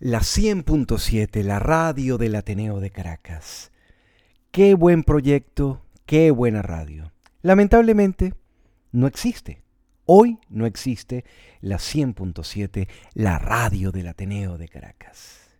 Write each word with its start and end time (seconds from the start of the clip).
La 0.00 0.20
100.7, 0.20 1.42
la 1.42 1.58
radio 1.58 2.18
del 2.18 2.36
Ateneo 2.36 2.78
de 2.78 2.90
Caracas. 2.90 3.72
Qué 4.52 4.74
buen 4.74 5.02
proyecto, 5.02 5.82
qué 6.06 6.30
buena 6.30 6.62
radio. 6.62 7.10
Lamentablemente, 7.42 8.34
no 8.92 9.08
existe. 9.08 9.60
Hoy 10.04 10.38
no 10.50 10.66
existe 10.66 11.24
la 11.60 11.78
100.7, 11.78 12.86
la 13.14 13.40
radio 13.40 13.90
del 13.90 14.06
Ateneo 14.06 14.56
de 14.56 14.68
Caracas. 14.68 15.50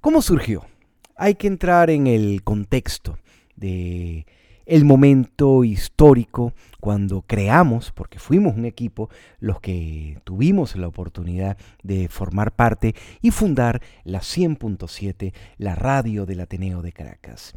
¿Cómo 0.00 0.20
surgió? 0.20 0.66
Hay 1.14 1.36
que 1.36 1.46
entrar 1.46 1.90
en 1.90 2.08
el 2.08 2.42
contexto 2.42 3.20
de 3.54 4.26
el 4.68 4.84
momento 4.84 5.64
histórico 5.64 6.52
cuando 6.78 7.22
creamos, 7.22 7.90
porque 7.90 8.18
fuimos 8.18 8.54
un 8.54 8.66
equipo 8.66 9.08
los 9.40 9.60
que 9.60 10.20
tuvimos 10.24 10.76
la 10.76 10.86
oportunidad 10.86 11.56
de 11.82 12.08
formar 12.08 12.52
parte 12.52 12.94
y 13.22 13.30
fundar 13.30 13.80
la 14.04 14.20
100.7, 14.20 15.32
la 15.56 15.74
radio 15.74 16.26
del 16.26 16.40
Ateneo 16.40 16.82
de 16.82 16.92
Caracas. 16.92 17.54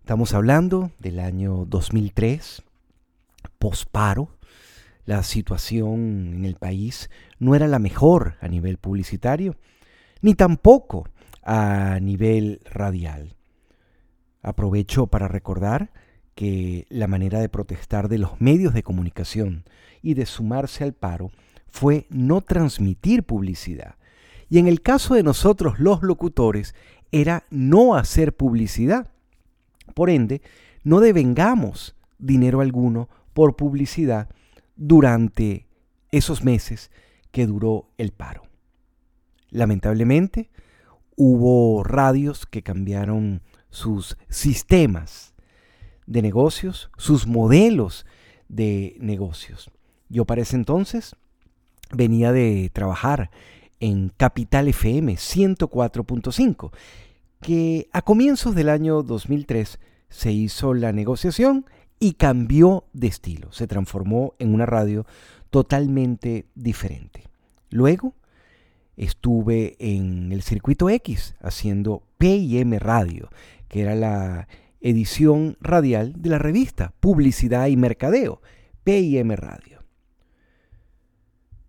Estamos 0.00 0.34
hablando 0.34 0.90
del 0.98 1.20
año 1.20 1.66
2003, 1.66 2.62
posparo. 3.60 4.36
La 5.04 5.22
situación 5.22 6.34
en 6.34 6.44
el 6.46 6.56
país 6.56 7.10
no 7.38 7.54
era 7.54 7.68
la 7.68 7.78
mejor 7.78 8.34
a 8.40 8.48
nivel 8.48 8.78
publicitario, 8.78 9.54
ni 10.20 10.34
tampoco 10.34 11.08
a 11.44 12.00
nivel 12.02 12.60
radial. 12.64 13.36
Aprovecho 14.42 15.06
para 15.06 15.28
recordar 15.28 15.92
que 16.34 16.86
la 16.88 17.06
manera 17.06 17.40
de 17.40 17.48
protestar 17.48 18.08
de 18.08 18.18
los 18.18 18.40
medios 18.40 18.74
de 18.74 18.82
comunicación 18.82 19.64
y 20.02 20.14
de 20.14 20.26
sumarse 20.26 20.84
al 20.84 20.92
paro 20.92 21.30
fue 21.68 22.06
no 22.10 22.40
transmitir 22.40 23.24
publicidad. 23.24 23.96
Y 24.48 24.58
en 24.58 24.68
el 24.68 24.82
caso 24.82 25.14
de 25.14 25.22
nosotros 25.22 25.78
los 25.78 26.02
locutores 26.02 26.74
era 27.10 27.44
no 27.50 27.94
hacer 27.94 28.36
publicidad. 28.36 29.10
Por 29.94 30.10
ende, 30.10 30.42
no 30.82 31.00
devengamos 31.00 31.96
dinero 32.18 32.60
alguno 32.60 33.08
por 33.32 33.56
publicidad 33.56 34.28
durante 34.76 35.66
esos 36.10 36.44
meses 36.44 36.90
que 37.30 37.46
duró 37.46 37.88
el 37.98 38.12
paro. 38.12 38.42
Lamentablemente, 39.50 40.50
hubo 41.16 41.82
radios 41.84 42.46
que 42.46 42.62
cambiaron 42.62 43.42
sus 43.70 44.16
sistemas 44.28 45.33
de 46.06 46.22
negocios, 46.22 46.90
sus 46.96 47.26
modelos 47.26 48.06
de 48.48 48.96
negocios. 49.00 49.70
Yo 50.08 50.24
para 50.24 50.42
ese 50.42 50.56
entonces 50.56 51.16
venía 51.92 52.32
de 52.32 52.70
trabajar 52.72 53.30
en 53.80 54.10
Capital 54.10 54.68
FM 54.68 55.14
104.5, 55.14 56.70
que 57.40 57.88
a 57.92 58.02
comienzos 58.02 58.54
del 58.54 58.68
año 58.68 59.02
2003 59.02 59.78
se 60.08 60.32
hizo 60.32 60.74
la 60.74 60.92
negociación 60.92 61.66
y 61.98 62.14
cambió 62.14 62.84
de 62.92 63.08
estilo, 63.08 63.52
se 63.52 63.66
transformó 63.66 64.34
en 64.38 64.54
una 64.54 64.66
radio 64.66 65.06
totalmente 65.50 66.46
diferente. 66.54 67.24
Luego 67.70 68.14
estuve 68.96 69.76
en 69.78 70.32
el 70.32 70.42
circuito 70.42 70.88
X 70.88 71.34
haciendo 71.40 72.02
PIM 72.18 72.74
Radio, 72.78 73.28
que 73.68 73.82
era 73.82 73.94
la 73.94 74.48
edición 74.84 75.56
radial 75.62 76.12
de 76.20 76.28
la 76.28 76.38
revista 76.38 76.92
Publicidad 77.00 77.68
y 77.68 77.76
Mercadeo, 77.76 78.42
PIM 78.84 79.30
Radio. 79.32 79.82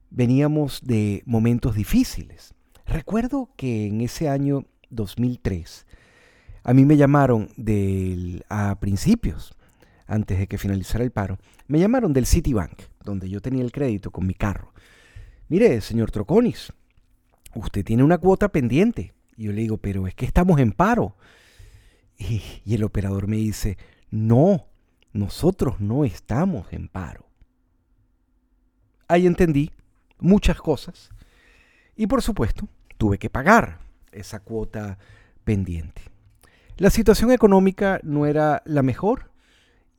Veníamos 0.09 0.81
de 0.83 1.23
momentos 1.25 1.75
difíciles. 1.75 2.53
Recuerdo 2.85 3.49
que 3.55 3.87
en 3.87 4.01
ese 4.01 4.27
año 4.27 4.65
2003 4.89 5.87
a 6.63 6.73
mí 6.73 6.83
me 6.83 6.97
llamaron 6.97 7.49
del, 7.55 8.43
a 8.49 8.77
principios, 8.81 9.55
antes 10.07 10.37
de 10.37 10.47
que 10.47 10.57
finalizara 10.57 11.03
el 11.03 11.11
paro, 11.11 11.37
me 11.67 11.79
llamaron 11.79 12.11
del 12.11 12.25
Citibank, 12.25 12.81
donde 13.05 13.29
yo 13.29 13.41
tenía 13.41 13.63
el 13.63 13.71
crédito 13.71 14.11
con 14.11 14.27
mi 14.27 14.33
carro. 14.33 14.73
Mire, 15.47 15.79
señor 15.79 16.11
Troconis, 16.11 16.73
usted 17.53 17.85
tiene 17.85 18.03
una 18.03 18.17
cuota 18.17 18.49
pendiente. 18.49 19.13
Y 19.37 19.45
yo 19.45 19.53
le 19.53 19.61
digo, 19.61 19.77
pero 19.77 20.05
es 20.05 20.15
que 20.15 20.25
estamos 20.25 20.59
en 20.59 20.73
paro. 20.73 21.15
Y, 22.65 22.73
el 22.73 22.83
operador 22.83 23.27
me 23.27 23.37
dice, 23.37 23.77
no, 24.09 24.67
nosotros 25.13 25.79
no 25.79 26.05
estamos 26.05 26.71
en 26.71 26.87
paro. 26.87 27.25
Ahí 29.07 29.27
entendí 29.27 29.71
muchas 30.19 30.57
cosas 30.57 31.09
y 31.95 32.07
por 32.07 32.21
supuesto 32.21 32.67
tuve 32.97 33.17
que 33.19 33.29
pagar 33.29 33.79
esa 34.11 34.39
cuota 34.39 34.97
pendiente. 35.43 36.01
La 36.77 36.89
situación 36.89 37.31
económica 37.31 37.99
no 38.03 38.25
era 38.25 38.63
la 38.65 38.81
mejor 38.81 39.31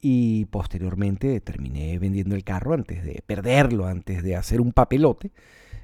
y 0.00 0.47
posteriormente 0.47 1.41
terminé 1.41 1.99
vendiendo 1.99 2.34
el 2.34 2.44
carro 2.44 2.75
antes 2.75 3.05
de 3.05 3.22
perderlo, 3.26 3.87
antes 3.87 4.22
de 4.22 4.37
hacer 4.37 4.60
un 4.60 4.72
papelote. 4.72 5.31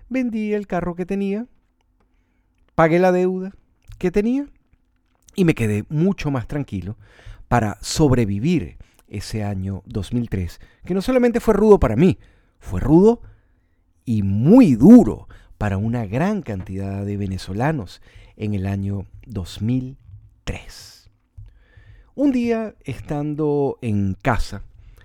Vendí 0.09 0.53
el 0.53 0.67
carro 0.67 0.97
que 0.97 1.07
tenía, 1.07 1.47
pagué 2.75 2.99
la 2.99 3.13
deuda 3.13 3.53
que 3.99 4.11
tenía 4.11 4.49
y 5.35 5.45
me 5.45 5.55
quedé 5.55 5.85
mucho 5.89 6.31
más 6.31 6.47
tranquilo 6.47 6.97
para 7.49 7.79
sobrevivir 7.81 8.77
ese 9.09 9.45
año 9.45 9.83
2003, 9.87 10.61
que 10.85 10.95
no 10.95 11.03
solamente 11.03 11.41
fue 11.41 11.55
rudo 11.55 11.79
para 11.79 11.97
mí, 11.97 12.19
fue 12.59 12.81
rudo 12.81 13.21
y 14.05 14.23
muy 14.23 14.75
duro 14.75 15.29
para 15.59 15.77
una 15.77 16.07
gran 16.07 16.43
cantidad 16.43 17.05
de 17.05 17.17
venezolanos 17.17 18.01
en 18.37 18.55
el 18.55 18.67
año 18.67 19.07
2003. 19.27 21.11
Un 22.15 22.33
día, 22.33 22.75
estando 22.85 23.79
en 23.81 24.15
casa, 24.21 24.63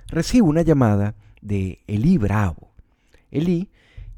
recibo 0.07 0.47
una 0.47 0.61
llamada 0.61 1.15
de 1.41 1.79
Eli 1.87 2.17
Bravo. 2.17 2.71
Eli 3.31 3.69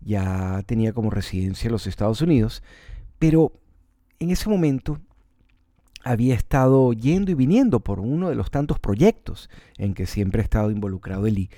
ya 0.01 0.63
tenía 0.65 0.93
como 0.93 1.09
residencia 1.09 1.69
los 1.69 1.87
Estados 1.87 2.21
Unidos, 2.21 2.63
pero 3.19 3.51
en 4.19 4.31
ese 4.31 4.49
momento 4.49 4.99
había 6.03 6.35
estado 6.35 6.93
yendo 6.93 7.31
y 7.31 7.35
viniendo 7.35 7.79
por 7.81 7.99
uno 7.99 8.29
de 8.29 8.35
los 8.35 8.51
tantos 8.51 8.79
proyectos 8.79 9.49
en 9.77 9.93
que 9.93 10.05
siempre 10.05 10.41
ha 10.41 10.43
estado 10.43 10.71
involucrado 10.71 11.27
Eli. 11.27 11.49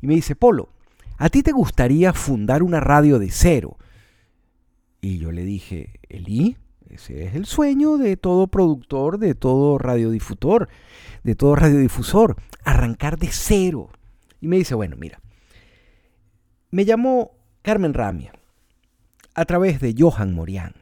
Y 0.00 0.06
me 0.06 0.14
dice, 0.14 0.36
Polo, 0.36 0.70
¿a 1.16 1.28
ti 1.28 1.42
te 1.42 1.52
gustaría 1.52 2.12
fundar 2.12 2.62
una 2.62 2.80
radio 2.80 3.18
de 3.18 3.30
cero? 3.30 3.76
Y 5.00 5.18
yo 5.18 5.32
le 5.32 5.44
dije, 5.44 6.00
Eli, 6.08 6.56
ese 6.88 7.24
es 7.26 7.34
el 7.34 7.46
sueño 7.46 7.98
de 7.98 8.16
todo 8.16 8.46
productor, 8.48 9.18
de 9.18 9.34
todo 9.34 9.78
radiodifusor, 9.78 10.68
de 11.22 11.34
todo 11.34 11.54
radiodifusor, 11.54 12.36
arrancar 12.64 13.18
de 13.18 13.28
cero. 13.28 13.90
Y 14.40 14.48
me 14.48 14.56
dice, 14.56 14.74
bueno, 14.74 14.96
mira, 14.96 15.20
me 16.70 16.84
llamó 16.84 17.32
Carmen 17.62 17.94
Ramia 17.94 18.32
a 19.34 19.44
través 19.44 19.80
de 19.80 19.94
Johan 19.96 20.34
Morián 20.34 20.79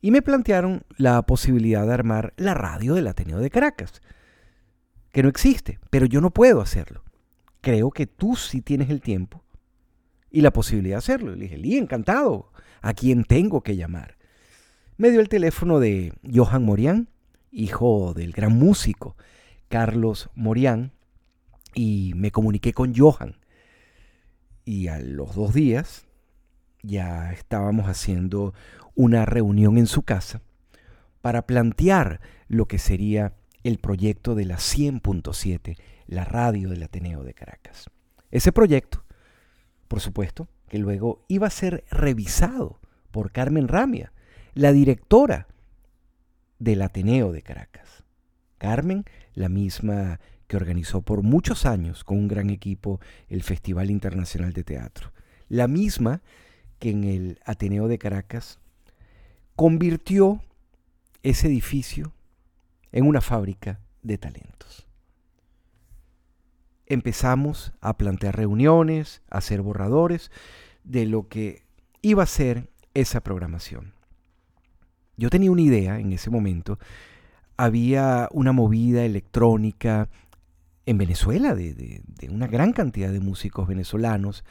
y 0.00 0.10
me 0.10 0.22
plantearon 0.22 0.84
la 0.96 1.22
posibilidad 1.22 1.86
de 1.86 1.92
armar 1.92 2.32
la 2.36 2.54
radio 2.54 2.94
del 2.94 3.06
Ateneo 3.06 3.38
de 3.38 3.50
Caracas, 3.50 4.00
que 5.12 5.22
no 5.22 5.28
existe, 5.28 5.78
pero 5.90 6.06
yo 6.06 6.20
no 6.20 6.30
puedo 6.30 6.60
hacerlo. 6.60 7.02
Creo 7.60 7.90
que 7.90 8.06
tú 8.06 8.36
sí 8.36 8.60
tienes 8.60 8.90
el 8.90 9.00
tiempo 9.00 9.42
y 10.30 10.42
la 10.42 10.52
posibilidad 10.52 10.96
de 10.96 10.98
hacerlo. 10.98 11.34
Le 11.34 11.42
dije, 11.42 11.58
Lee, 11.58 11.76
encantado, 11.76 12.52
¿a 12.80 12.94
quién 12.94 13.24
tengo 13.24 13.62
que 13.62 13.76
llamar? 13.76 14.16
Me 14.96 15.10
dio 15.10 15.20
el 15.20 15.28
teléfono 15.28 15.80
de 15.80 16.12
Johan 16.32 16.64
Morián, 16.64 17.08
hijo 17.50 18.14
del 18.14 18.32
gran 18.32 18.52
músico 18.52 19.16
Carlos 19.68 20.30
Morián, 20.34 20.92
y 21.74 22.12
me 22.16 22.30
comuniqué 22.30 22.72
con 22.72 22.94
Johan. 22.94 23.36
Y 24.64 24.88
a 24.88 24.98
los 25.00 25.34
dos 25.34 25.54
días 25.54 26.06
ya 26.82 27.32
estábamos 27.32 27.86
haciendo 27.86 28.54
una 28.98 29.24
reunión 29.24 29.78
en 29.78 29.86
su 29.86 30.02
casa 30.02 30.42
para 31.20 31.46
plantear 31.46 32.20
lo 32.48 32.66
que 32.66 32.80
sería 32.80 33.32
el 33.62 33.78
proyecto 33.78 34.34
de 34.34 34.44
la 34.44 34.56
100.7, 34.56 35.78
la 36.08 36.24
radio 36.24 36.68
del 36.68 36.82
Ateneo 36.82 37.22
de 37.22 37.32
Caracas. 37.32 37.86
Ese 38.32 38.50
proyecto, 38.50 39.04
por 39.86 40.00
supuesto, 40.00 40.48
que 40.68 40.78
luego 40.78 41.24
iba 41.28 41.46
a 41.46 41.50
ser 41.50 41.84
revisado 41.92 42.80
por 43.12 43.30
Carmen 43.30 43.68
Ramia, 43.68 44.12
la 44.54 44.72
directora 44.72 45.46
del 46.58 46.82
Ateneo 46.82 47.30
de 47.30 47.42
Caracas. 47.42 48.02
Carmen, 48.58 49.04
la 49.32 49.48
misma 49.48 50.18
que 50.48 50.56
organizó 50.56 51.02
por 51.02 51.22
muchos 51.22 51.66
años 51.66 52.02
con 52.02 52.18
un 52.18 52.26
gran 52.26 52.50
equipo 52.50 53.00
el 53.28 53.44
Festival 53.44 53.92
Internacional 53.92 54.52
de 54.54 54.64
Teatro. 54.64 55.12
La 55.48 55.68
misma 55.68 56.20
que 56.80 56.90
en 56.90 57.04
el 57.04 57.38
Ateneo 57.44 57.86
de 57.86 57.98
Caracas 57.98 58.58
convirtió 59.58 60.40
ese 61.24 61.48
edificio 61.48 62.12
en 62.92 63.04
una 63.04 63.20
fábrica 63.20 63.80
de 64.04 64.16
talentos. 64.16 64.86
Empezamos 66.86 67.72
a 67.80 67.98
plantear 67.98 68.36
reuniones, 68.36 69.20
a 69.28 69.38
hacer 69.38 69.60
borradores 69.60 70.30
de 70.84 71.06
lo 71.06 71.26
que 71.26 71.64
iba 72.02 72.22
a 72.22 72.26
ser 72.26 72.70
esa 72.94 73.20
programación. 73.20 73.94
yo 75.16 75.28
tenía 75.28 75.50
una 75.50 75.62
idea 75.62 75.98
en 75.98 76.12
ese 76.12 76.30
momento. 76.30 76.78
Había 77.56 78.28
una 78.30 78.52
movida 78.52 79.04
electrónica 79.04 80.08
en 80.86 80.98
Venezuela 80.98 81.56
de, 81.56 81.74
de 82.06 82.28
una 82.28 82.46
gran 82.46 82.72
cantidad 82.72 83.10
de 83.10 83.18
músicos 83.18 83.66
venezolanos 83.66 84.44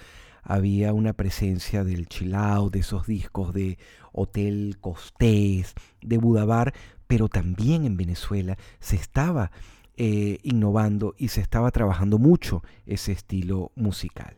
había 0.49 0.93
una 0.93 1.11
presencia 1.11 1.83
del 1.83 2.07
chilao, 2.07 2.69
de 2.69 2.79
esos 2.79 3.05
discos 3.05 3.53
de 3.53 3.77
Hotel 4.13 4.77
Costés, 4.79 5.73
de 6.01 6.17
Budabar, 6.17 6.73
pero 7.05 7.27
también 7.27 7.83
en 7.83 7.97
Venezuela 7.97 8.57
se 8.79 8.95
estaba 8.95 9.51
eh, 9.97 10.39
innovando 10.43 11.15
y 11.17 11.27
se 11.27 11.41
estaba 11.41 11.69
trabajando 11.71 12.17
mucho 12.17 12.63
ese 12.85 13.11
estilo 13.11 13.73
musical. 13.75 14.37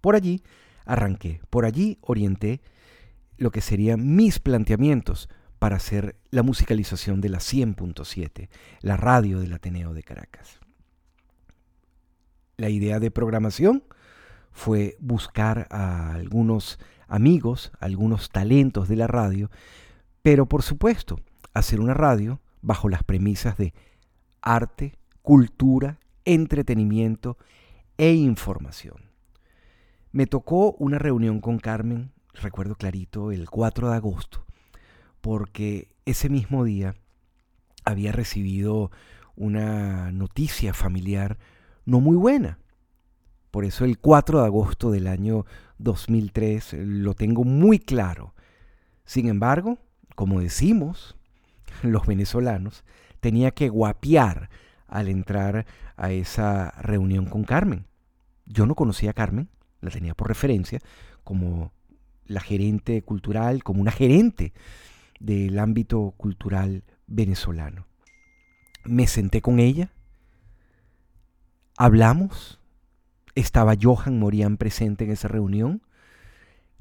Por 0.00 0.14
allí 0.14 0.44
arranqué, 0.84 1.40
por 1.50 1.64
allí 1.64 1.98
orienté 2.02 2.60
lo 3.38 3.50
que 3.50 3.60
serían 3.60 4.14
mis 4.14 4.38
planteamientos 4.38 5.28
para 5.58 5.76
hacer 5.76 6.14
la 6.30 6.44
musicalización 6.44 7.20
de 7.20 7.28
la 7.28 7.38
100.7, 7.38 8.48
la 8.82 8.96
radio 8.96 9.40
del 9.40 9.52
Ateneo 9.52 9.94
de 9.94 10.04
Caracas. 10.04 10.60
La 12.56 12.68
idea 12.68 13.00
de 13.00 13.10
programación 13.10 13.82
fue 14.52 14.96
buscar 15.00 15.66
a 15.70 16.14
algunos 16.14 16.78
amigos, 17.08 17.72
algunos 17.80 18.30
talentos 18.30 18.88
de 18.88 18.96
la 18.96 19.06
radio, 19.06 19.50
pero 20.22 20.46
por 20.46 20.62
supuesto, 20.62 21.20
hacer 21.52 21.80
una 21.80 21.94
radio 21.94 22.40
bajo 22.60 22.88
las 22.88 23.02
premisas 23.02 23.56
de 23.56 23.74
arte, 24.40 24.94
cultura, 25.22 25.98
entretenimiento 26.24 27.36
e 27.98 28.12
información. 28.12 29.10
Me 30.12 30.26
tocó 30.26 30.72
una 30.72 30.98
reunión 30.98 31.40
con 31.40 31.58
Carmen, 31.58 32.12
recuerdo 32.34 32.76
clarito, 32.76 33.32
el 33.32 33.48
4 33.48 33.90
de 33.90 33.96
agosto, 33.96 34.44
porque 35.20 35.94
ese 36.04 36.28
mismo 36.28 36.64
día 36.64 36.94
había 37.84 38.12
recibido 38.12 38.90
una 39.36 40.12
noticia 40.12 40.74
familiar 40.74 41.38
no 41.84 42.00
muy 42.00 42.16
buena. 42.16 42.58
Por 43.52 43.66
eso 43.66 43.84
el 43.84 43.98
4 43.98 44.40
de 44.40 44.46
agosto 44.46 44.90
del 44.90 45.06
año 45.06 45.44
2003 45.76 46.72
lo 46.78 47.12
tengo 47.12 47.44
muy 47.44 47.78
claro. 47.78 48.34
Sin 49.04 49.28
embargo, 49.28 49.78
como 50.14 50.40
decimos 50.40 51.16
los 51.82 52.06
venezolanos, 52.06 52.82
tenía 53.20 53.50
que 53.50 53.68
guapiar 53.68 54.48
al 54.88 55.08
entrar 55.08 55.66
a 55.98 56.12
esa 56.12 56.70
reunión 56.80 57.26
con 57.26 57.44
Carmen. 57.44 57.84
Yo 58.46 58.64
no 58.64 58.74
conocía 58.74 59.10
a 59.10 59.14
Carmen, 59.14 59.50
la 59.82 59.90
tenía 59.90 60.14
por 60.14 60.28
referencia 60.28 60.78
como 61.22 61.72
la 62.24 62.40
gerente 62.40 63.02
cultural, 63.02 63.62
como 63.62 63.82
una 63.82 63.92
gerente 63.92 64.54
del 65.20 65.58
ámbito 65.58 66.14
cultural 66.16 66.84
venezolano. 67.06 67.86
Me 68.86 69.06
senté 69.06 69.42
con 69.42 69.60
ella, 69.60 69.92
hablamos, 71.76 72.61
estaba 73.34 73.74
Johan 73.80 74.18
Morían 74.18 74.56
presente 74.56 75.04
en 75.04 75.10
esa 75.10 75.28
reunión. 75.28 75.82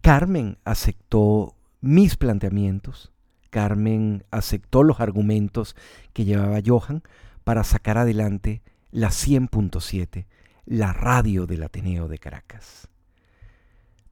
Carmen 0.01 0.57
aceptó 0.63 1.55
mis 1.79 2.17
planteamientos. 2.17 3.11
Carmen 3.49 4.23
aceptó 4.31 4.83
los 4.83 4.99
argumentos 4.99 5.75
que 6.13 6.25
llevaba 6.25 6.61
Johan 6.65 7.03
para 7.43 7.63
sacar 7.63 7.97
adelante 7.97 8.61
la 8.91 9.09
100.7, 9.09 10.25
la 10.65 10.93
radio 10.93 11.47
del 11.47 11.63
Ateneo 11.63 12.07
de 12.07 12.17
Caracas. 12.17 12.87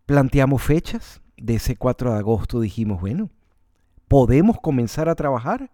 Planteamos 0.06 0.62
fechas. 0.62 1.22
De 1.38 1.56
ese 1.56 1.78
4 1.78 2.12
de 2.12 2.20
agosto 2.20 2.60
dijimos, 2.60 3.00
bueno, 3.00 3.30
¿podemos 4.10 4.60
comenzar 4.60 5.08
a 5.08 5.16
trabajar? 5.16 5.72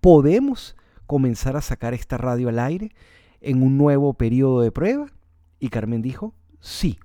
¿Podemos 0.00 0.74
comenzar 1.06 1.56
a 1.56 1.60
sacar 1.60 1.94
esta 1.94 2.18
radio 2.18 2.48
al 2.48 2.58
aire 2.58 2.90
en 3.40 3.62
un 3.62 3.78
nuevo 3.78 4.14
periodo 4.14 4.60
de 4.60 4.72
prueba? 4.72 5.06
Y 5.58 5.68
Carmen 5.68 6.02
dijo, 6.02 6.34
sí, 6.60 6.98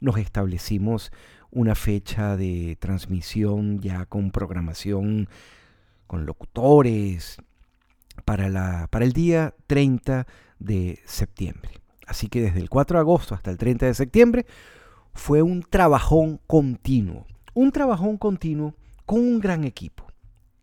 nos 0.00 0.18
establecimos 0.18 1.12
una 1.50 1.74
fecha 1.74 2.36
de 2.36 2.76
transmisión 2.80 3.80
ya 3.80 4.06
con 4.06 4.30
programación, 4.30 5.28
con 6.06 6.26
locutores, 6.26 7.38
para, 8.24 8.48
la, 8.48 8.88
para 8.90 9.04
el 9.04 9.12
día 9.12 9.54
30 9.66 10.26
de 10.58 11.00
septiembre. 11.04 11.80
Así 12.06 12.28
que 12.28 12.42
desde 12.42 12.60
el 12.60 12.68
4 12.68 12.98
de 12.98 13.00
agosto 13.00 13.34
hasta 13.34 13.50
el 13.50 13.58
30 13.58 13.86
de 13.86 13.94
septiembre 13.94 14.46
fue 15.12 15.42
un 15.42 15.62
trabajón 15.62 16.40
continuo, 16.46 17.26
un 17.54 17.72
trabajón 17.72 18.18
continuo 18.18 18.74
con 19.06 19.20
un 19.20 19.40
gran 19.40 19.64
equipo 19.64 20.06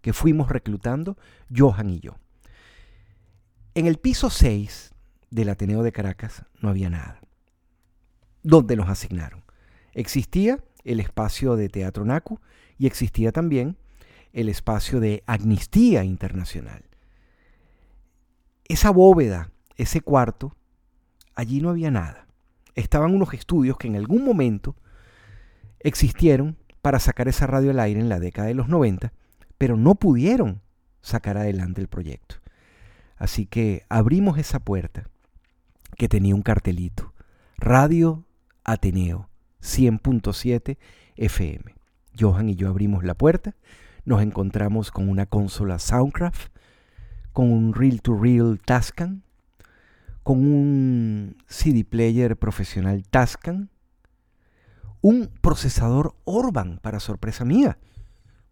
que 0.01 0.13
fuimos 0.13 0.49
reclutando 0.49 1.17
Johan 1.55 1.89
y 1.89 1.99
yo. 1.99 2.17
En 3.75 3.87
el 3.87 3.97
piso 3.97 4.29
6 4.29 4.93
del 5.29 5.49
Ateneo 5.49 5.83
de 5.83 5.91
Caracas 5.91 6.43
no 6.59 6.69
había 6.69 6.89
nada 6.89 7.20
donde 8.43 8.75
nos 8.75 8.89
asignaron. 8.89 9.43
Existía 9.93 10.63
el 10.83 10.99
espacio 10.99 11.55
de 11.55 11.69
Teatro 11.69 12.05
NACU 12.05 12.39
y 12.77 12.87
existía 12.87 13.31
también 13.31 13.77
el 14.33 14.49
espacio 14.49 14.99
de 14.99 15.23
Amnistía 15.27 16.03
Internacional. 16.03 16.83
Esa 18.65 18.89
bóveda, 18.89 19.51
ese 19.75 20.01
cuarto, 20.01 20.55
allí 21.35 21.61
no 21.61 21.69
había 21.69 21.91
nada. 21.91 22.27
Estaban 22.75 23.13
unos 23.13 23.33
estudios 23.33 23.77
que 23.77 23.87
en 23.87 23.97
algún 23.97 24.23
momento 24.23 24.75
existieron 25.79 26.57
para 26.81 26.99
sacar 26.99 27.27
esa 27.27 27.47
radio 27.47 27.71
al 27.71 27.79
aire 27.79 27.99
en 27.99 28.09
la 28.09 28.19
década 28.19 28.47
de 28.47 28.53
los 28.53 28.69
90, 28.69 29.13
pero 29.57 29.75
no 29.75 29.95
pudieron 29.95 30.61
sacar 31.01 31.37
adelante 31.37 31.81
el 31.81 31.87
proyecto. 31.87 32.35
Así 33.17 33.45
que 33.45 33.85
abrimos 33.89 34.37
esa 34.37 34.59
puerta 34.59 35.07
que 35.97 36.07
tenía 36.09 36.33
un 36.33 36.41
cartelito. 36.41 37.13
Radio 37.57 38.25
Ateneo 38.63 39.29
100.7 39.61 40.77
FM. 41.17 41.75
Johan 42.19 42.49
y 42.49 42.55
yo 42.55 42.69
abrimos 42.69 43.03
la 43.03 43.13
puerta, 43.13 43.55
nos 44.05 44.21
encontramos 44.21 44.91
con 44.91 45.09
una 45.09 45.25
consola 45.25 45.79
Soundcraft, 45.79 46.51
con 47.33 47.51
un 47.51 47.73
reel-to-reel 47.73 48.59
Tascam, 48.59 49.21
con 50.23 50.39
un 50.39 51.37
CD 51.47 51.85
player 51.85 52.37
profesional 52.37 53.03
Tascam, 53.07 53.69
un 55.01 55.31
procesador 55.41 56.15
Orban, 56.25 56.79
para 56.81 56.99
sorpresa 56.99 57.45
mía, 57.45 57.77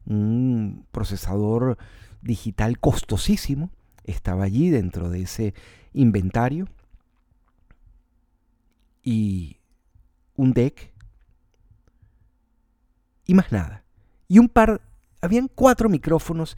un 0.06 0.86
procesador 0.92 1.78
digital 2.22 2.80
costosísimo, 2.80 3.70
estaba 4.04 4.44
allí 4.44 4.70
dentro 4.70 5.10
de 5.10 5.22
ese 5.24 5.54
inventario 5.94 6.68
y 9.04 9.59
un 10.40 10.54
deck 10.54 10.94
y 13.26 13.34
más 13.34 13.52
nada. 13.52 13.84
Y 14.30 14.40
un 14.40 14.48
par, 14.48 14.82
habían 15.22 15.50
cuatro 15.50 15.90
micrófonos 15.90 16.56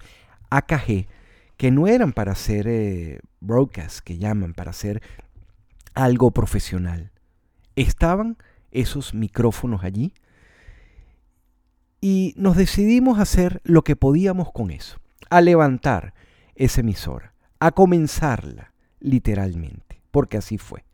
AKG 0.51 1.07
que 1.57 1.71
no 1.71 1.87
eran 1.87 2.13
para 2.13 2.33
hacer 2.33 2.67
eh, 2.67 3.19
broadcast, 3.39 4.01
que 4.01 4.19
llaman, 4.19 4.53
para 4.53 4.69
hacer 4.69 5.01
algo 5.95 6.29
profesional. 6.29 7.11
Estaban 7.75 8.37
esos 8.69 9.15
micrófonos 9.15 9.83
allí 9.83 10.13
y 11.99 12.35
nos 12.37 12.57
decidimos 12.57 13.17
hacer 13.17 13.61
lo 13.63 13.83
que 13.83 13.95
podíamos 13.95 14.51
con 14.51 14.69
eso, 14.69 14.97
a 15.31 15.41
levantar 15.41 16.13
esa 16.53 16.81
emisora, 16.81 17.33
a 17.59 17.71
comenzarla 17.71 18.73
literalmente, 18.99 20.03
porque 20.11 20.37
así 20.37 20.59
fue 20.59 20.85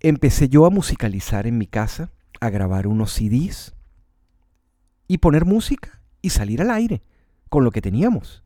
empecé 0.00 0.48
yo 0.48 0.66
a 0.66 0.70
musicalizar 0.70 1.46
en 1.46 1.58
mi 1.58 1.66
casa, 1.66 2.10
a 2.40 2.50
grabar 2.50 2.86
unos 2.86 3.12
CDs 3.12 3.74
y 5.08 5.18
poner 5.18 5.44
música 5.44 6.00
y 6.22 6.30
salir 6.30 6.60
al 6.60 6.70
aire 6.70 7.02
con 7.48 7.64
lo 7.64 7.70
que 7.70 7.82
teníamos. 7.82 8.42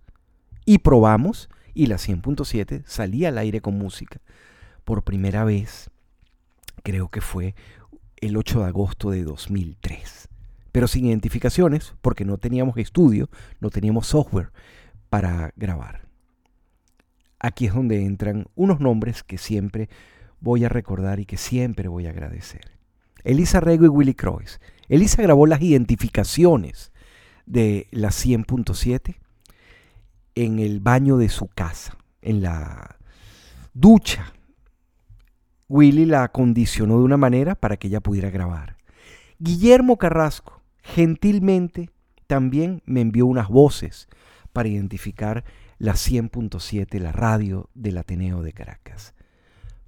Y 0.65 0.79
probamos 0.79 1.49
y 1.75 1.87
la 1.87 1.97
100.7 1.97 2.85
salía 2.87 3.29
al 3.29 3.39
aire 3.39 3.61
con 3.61 3.79
música. 3.79 4.21
Por 4.85 5.03
primera 5.03 5.45
vez, 5.45 5.91
creo 6.83 7.09
que 7.09 7.21
fue 7.21 7.55
el 8.17 8.37
8 8.37 8.61
de 8.61 8.67
agosto 8.67 9.11
de 9.11 9.25
2003. 9.25 10.29
Pero 10.73 10.87
sin 10.87 11.07
identificaciones, 11.07 11.95
porque 12.01 12.25
no 12.25 12.39
teníamos 12.39 12.77
estudio, 12.77 13.29
no 13.61 13.71
teníamos 13.71 14.07
software 14.07 14.53
para 15.09 15.53
grabar. 15.57 16.07
Aquí 17.41 17.67
es 17.67 17.75
donde 17.75 18.05
entran 18.05 18.47
unos 18.55 18.81
nombres 18.81 19.23
que 19.23 19.39
siempre 19.39 19.89
voy 20.41 20.65
a 20.65 20.69
recordar 20.69 21.21
y 21.21 21.27
que 21.27 21.37
siempre 21.37 21.89
voy 21.89 22.07
a 22.07 22.11
agradecer. 22.11 22.73
Elisa 23.25 23.61
Rego 23.61 23.85
y 23.85 23.89
Willy 23.89 24.15
Croix. 24.15 24.61
Elisa 24.89 25.23
grabó 25.23 25.47
las 25.47 25.63
identificaciones 25.63 26.93
de 27.47 27.87
la 27.91 28.09
100.7 28.09 29.17
en 30.35 30.59
el 30.59 30.81
baño 30.81 31.17
de 31.17 31.29
su 31.29 31.49
casa, 31.49 31.97
en 32.23 32.43
la 32.43 32.97
ducha. 33.75 34.33
Willy 35.69 36.07
la 36.07 36.25
acondicionó 36.25 36.99
de 36.99 37.05
una 37.05 37.17
manera 37.17 37.55
para 37.55 37.77
que 37.77 37.89
ella 37.89 38.01
pudiera 38.01 38.31
grabar. 38.31 38.77
Guillermo 39.39 39.97
Carrasco 39.97 40.61
gentilmente 40.83 41.91
también 42.27 42.83
me 42.87 43.01
envió 43.01 43.27
unas 43.27 43.49
voces 43.49 44.09
para 44.53 44.69
identificar 44.69 45.45
la 45.79 45.95
100.7, 45.95 46.99
la 46.99 47.13
radio 47.13 47.71
del 47.75 47.99
Ateneo 47.99 48.43
de 48.43 48.53
Caracas. 48.53 49.15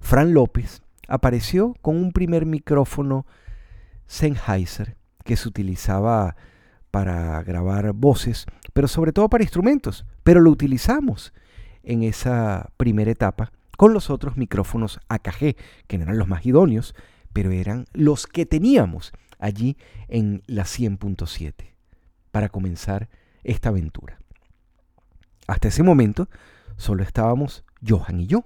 Fran 0.03 0.33
López 0.33 0.83
apareció 1.07 1.75
con 1.81 1.95
un 1.95 2.11
primer 2.11 2.45
micrófono 2.45 3.25
Sennheiser 4.05 4.97
que 5.23 5.37
se 5.37 5.47
utilizaba 5.47 6.35
para 6.91 7.41
grabar 7.41 7.93
voces, 7.93 8.45
pero 8.73 8.89
sobre 8.89 9.13
todo 9.13 9.29
para 9.29 9.45
instrumentos, 9.45 10.05
pero 10.23 10.41
lo 10.41 10.51
utilizamos 10.51 11.33
en 11.83 12.03
esa 12.03 12.69
primera 12.75 13.09
etapa 13.11 13.53
con 13.77 13.93
los 13.93 14.09
otros 14.09 14.35
micrófonos 14.35 14.99
AKG, 15.07 15.55
que 15.87 15.97
no 15.97 16.03
eran 16.03 16.19
los 16.19 16.27
más 16.27 16.45
idóneos, 16.45 16.93
pero 17.31 17.51
eran 17.51 17.85
los 17.93 18.27
que 18.27 18.45
teníamos 18.45 19.13
allí 19.39 19.77
en 20.09 20.43
la 20.47 20.63
100.7 20.63 21.53
para 22.29 22.49
comenzar 22.49 23.09
esta 23.43 23.69
aventura. 23.69 24.19
Hasta 25.47 25.69
ese 25.69 25.81
momento 25.81 26.29
solo 26.75 27.03
estábamos 27.03 27.63
Johan 27.81 28.19
y 28.19 28.27
yo. 28.27 28.45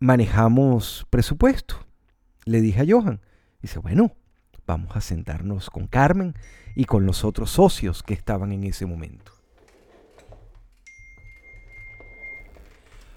Manejamos 0.00 1.06
presupuesto. 1.10 1.76
Le 2.44 2.60
dije 2.60 2.80
a 2.80 2.86
Johan, 2.88 3.20
dice, 3.60 3.78
bueno, 3.78 4.12
vamos 4.66 4.96
a 4.96 5.00
sentarnos 5.00 5.70
con 5.70 5.86
Carmen 5.86 6.34
y 6.76 6.84
con 6.84 7.04
los 7.04 7.24
otros 7.24 7.50
socios 7.50 8.02
que 8.02 8.14
estaban 8.14 8.52
en 8.52 8.64
ese 8.64 8.86
momento. 8.86 9.32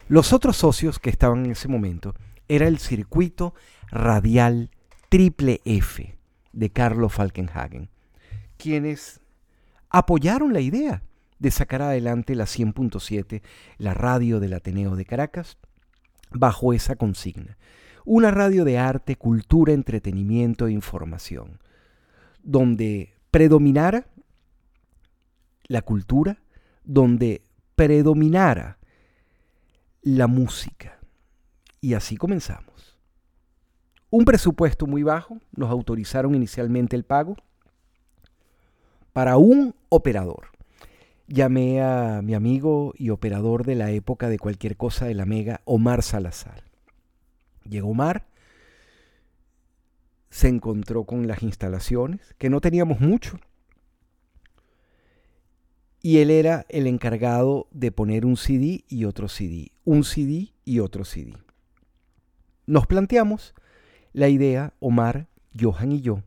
Los 0.08 0.34
otros 0.34 0.58
socios 0.58 1.00
que 1.00 1.10
estaban 1.10 1.46
en 1.46 1.52
ese 1.52 1.68
momento 1.68 2.16
era 2.48 2.68
el 2.68 2.80
circuito 2.80 3.54
radial 3.92 4.70
triple 5.10 5.62
F 5.64 6.18
de 6.52 6.70
Carlos 6.70 7.14
Falkenhagen, 7.14 7.90
quienes 8.58 9.22
apoyaron 9.90 10.52
la 10.52 10.60
idea 10.60 11.04
de 11.40 11.52
sacar 11.52 11.82
adelante 11.82 12.36
la 12.36 12.46
100.7, 12.46 13.42
la 13.78 13.94
radio 13.94 14.40
del 14.40 14.54
Ateneo 14.54 14.96
de 14.96 15.06
Caracas, 15.06 15.58
bajo 16.32 16.74
esa 16.74 16.96
consigna. 16.96 17.58
Una 18.06 18.32
radio 18.32 18.66
de 18.66 18.78
arte, 18.78 19.16
cultura, 19.16 19.74
entretenimiento 19.74 20.68
e 20.68 20.72
información, 20.72 21.60
donde 22.42 23.14
predominara 23.30 24.08
la 25.68 25.82
cultura, 25.82 26.42
donde 26.84 27.44
predominara 27.76 28.78
la 30.02 30.28
música. 30.28 31.00
Y 31.80 31.94
así 31.94 32.18
comenzamos. 32.18 33.00
Un 34.10 34.26
presupuesto 34.26 34.88
muy 34.88 35.04
bajo, 35.04 35.40
nos 35.56 35.70
autorizaron 35.70 36.36
inicialmente 36.36 36.96
el 36.96 37.06
pago 37.06 37.38
para 39.14 39.38
un 39.38 39.76
operador. 39.90 40.50
Llamé 41.34 41.82
a 41.82 42.22
mi 42.22 42.34
amigo 42.34 42.94
y 42.98 43.10
operador 43.10 43.66
de 43.66 43.76
la 43.76 43.90
época 43.92 44.28
de 44.28 44.38
cualquier 44.38 44.76
cosa 44.76 45.06
de 45.06 45.14
la 45.14 45.26
Mega, 45.26 45.62
Omar 45.64 46.04
Salazar. 46.04 46.66
Llegó 47.64 47.92
Omar, 47.92 48.28
se 50.30 50.50
encontró 50.50 51.06
con 51.06 51.28
las 51.28 51.42
instalaciones, 51.42 52.36
que 52.38 52.50
no 52.50 52.60
teníamos 52.60 53.00
mucho, 53.00 53.40
y 56.02 56.18
él 56.18 56.32
era 56.32 56.66
el 56.68 56.86
encargado 56.86 57.70
de 57.72 57.94
poner 57.94 58.26
un 58.26 58.36
CD 58.36 58.84
y 58.90 59.06
otro 59.06 59.30
CD, 59.30 59.72
un 59.86 60.04
CD 60.04 60.52
y 60.66 60.80
otro 60.80 61.06
CD. 61.06 61.38
Nos 62.66 62.88
planteamos 62.88 63.56
la 64.12 64.28
idea, 64.28 64.74
Omar, 64.82 65.28
Johan 65.58 65.94
y 65.94 66.02
yo, 66.02 66.24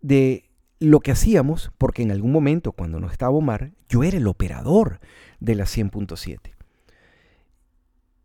de 0.00 0.50
lo 0.82 1.00
que 1.00 1.12
hacíamos, 1.12 1.72
porque 1.78 2.02
en 2.02 2.10
algún 2.10 2.32
momento 2.32 2.72
cuando 2.72 3.00
no 3.00 3.08
estaba 3.10 3.32
Omar, 3.32 3.72
yo 3.88 4.02
era 4.02 4.16
el 4.16 4.26
operador 4.26 5.00
de 5.40 5.54
la 5.54 5.64
100.7. 5.64 6.54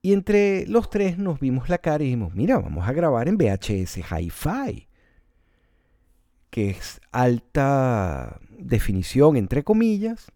Y 0.02 0.14
entre 0.14 0.66
los 0.68 0.90
tres 0.90 1.18
nos 1.18 1.40
vimos 1.40 1.70
la 1.70 1.78
cara 1.78 2.04
y 2.04 2.08
dijimos, 2.08 2.34
mira, 2.34 2.58
vamos 2.60 2.88
a 2.88 2.94
grabar 2.94 3.28
en 3.28 3.38
VHS 3.38 3.98
Hi-Fi, 3.98 4.88
que 6.50 6.70
es 6.72 7.02
alta 7.12 8.40
definición, 8.58 9.38
entre 9.38 9.64
comillas, 9.64 10.32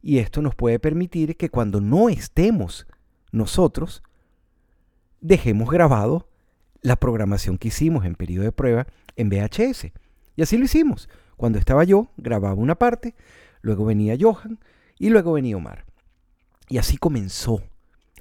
y 0.00 0.18
esto 0.18 0.42
nos 0.42 0.54
puede 0.54 0.78
permitir 0.78 1.36
que 1.36 1.50
cuando 1.50 1.80
no 1.80 2.08
estemos 2.08 2.86
nosotros, 3.32 4.02
dejemos 5.20 5.70
grabado 5.70 6.28
la 6.80 6.96
programación 6.96 7.58
que 7.58 7.68
hicimos 7.68 8.04
en 8.04 8.14
periodo 8.14 8.44
de 8.44 8.52
prueba 8.52 8.86
en 9.16 9.28
VHS. 9.28 9.92
Y 10.38 10.42
así 10.42 10.56
lo 10.56 10.66
hicimos. 10.66 11.08
Cuando 11.36 11.58
estaba 11.58 11.82
yo, 11.82 12.12
grababa 12.16 12.54
una 12.54 12.76
parte, 12.76 13.16
luego 13.60 13.84
venía 13.84 14.16
Johan 14.18 14.60
y 14.96 15.10
luego 15.10 15.32
venía 15.32 15.56
Omar. 15.56 15.84
Y 16.68 16.78
así 16.78 16.96
comenzó 16.96 17.60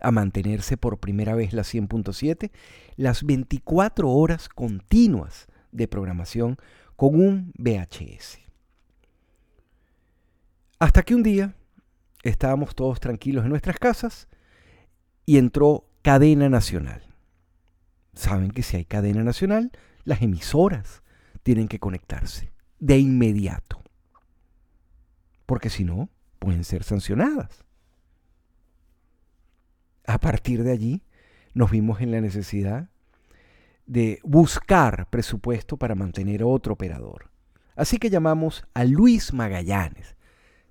a 0.01 0.09
mantenerse 0.09 0.77
por 0.77 0.97
primera 0.97 1.35
vez 1.35 1.53
la 1.53 1.61
100.7, 1.61 2.49
las 2.95 3.23
24 3.23 4.09
horas 4.09 4.49
continuas 4.49 5.45
de 5.71 5.87
programación 5.87 6.57
con 6.95 7.21
un 7.21 7.53
VHS. 7.55 8.39
Hasta 10.79 11.03
que 11.03 11.13
un 11.13 11.21
día 11.21 11.53
estábamos 12.23 12.73
todos 12.73 12.99
tranquilos 12.99 13.43
en 13.43 13.51
nuestras 13.51 13.77
casas 13.77 14.27
y 15.27 15.37
entró 15.37 15.85
cadena 16.01 16.49
nacional. 16.49 17.03
Saben 18.15 18.49
que 18.49 18.63
si 18.63 18.77
hay 18.77 18.85
cadena 18.85 19.23
nacional, 19.23 19.71
las 20.03 20.23
emisoras 20.23 21.03
tienen 21.47 21.69
que 21.69 21.79
conectarse 21.79 22.51
de 22.77 22.99
inmediato. 22.99 23.81
Porque 25.45 25.69
si 25.69 25.85
no, 25.85 26.09
pueden 26.39 26.65
ser 26.65 26.83
sancionadas. 26.83 27.63
A 30.05 30.19
partir 30.19 30.63
de 30.63 30.73
allí, 30.73 31.03
nos 31.53 31.71
vimos 31.71 32.01
en 32.01 32.11
la 32.11 32.19
necesidad 32.19 32.89
de 33.85 34.19
buscar 34.25 35.09
presupuesto 35.09 35.77
para 35.77 35.95
mantener 35.95 36.43
otro 36.43 36.73
operador. 36.73 37.31
Así 37.77 37.97
que 37.97 38.09
llamamos 38.09 38.65
a 38.73 38.83
Luis 38.83 39.31
Magallanes, 39.31 40.17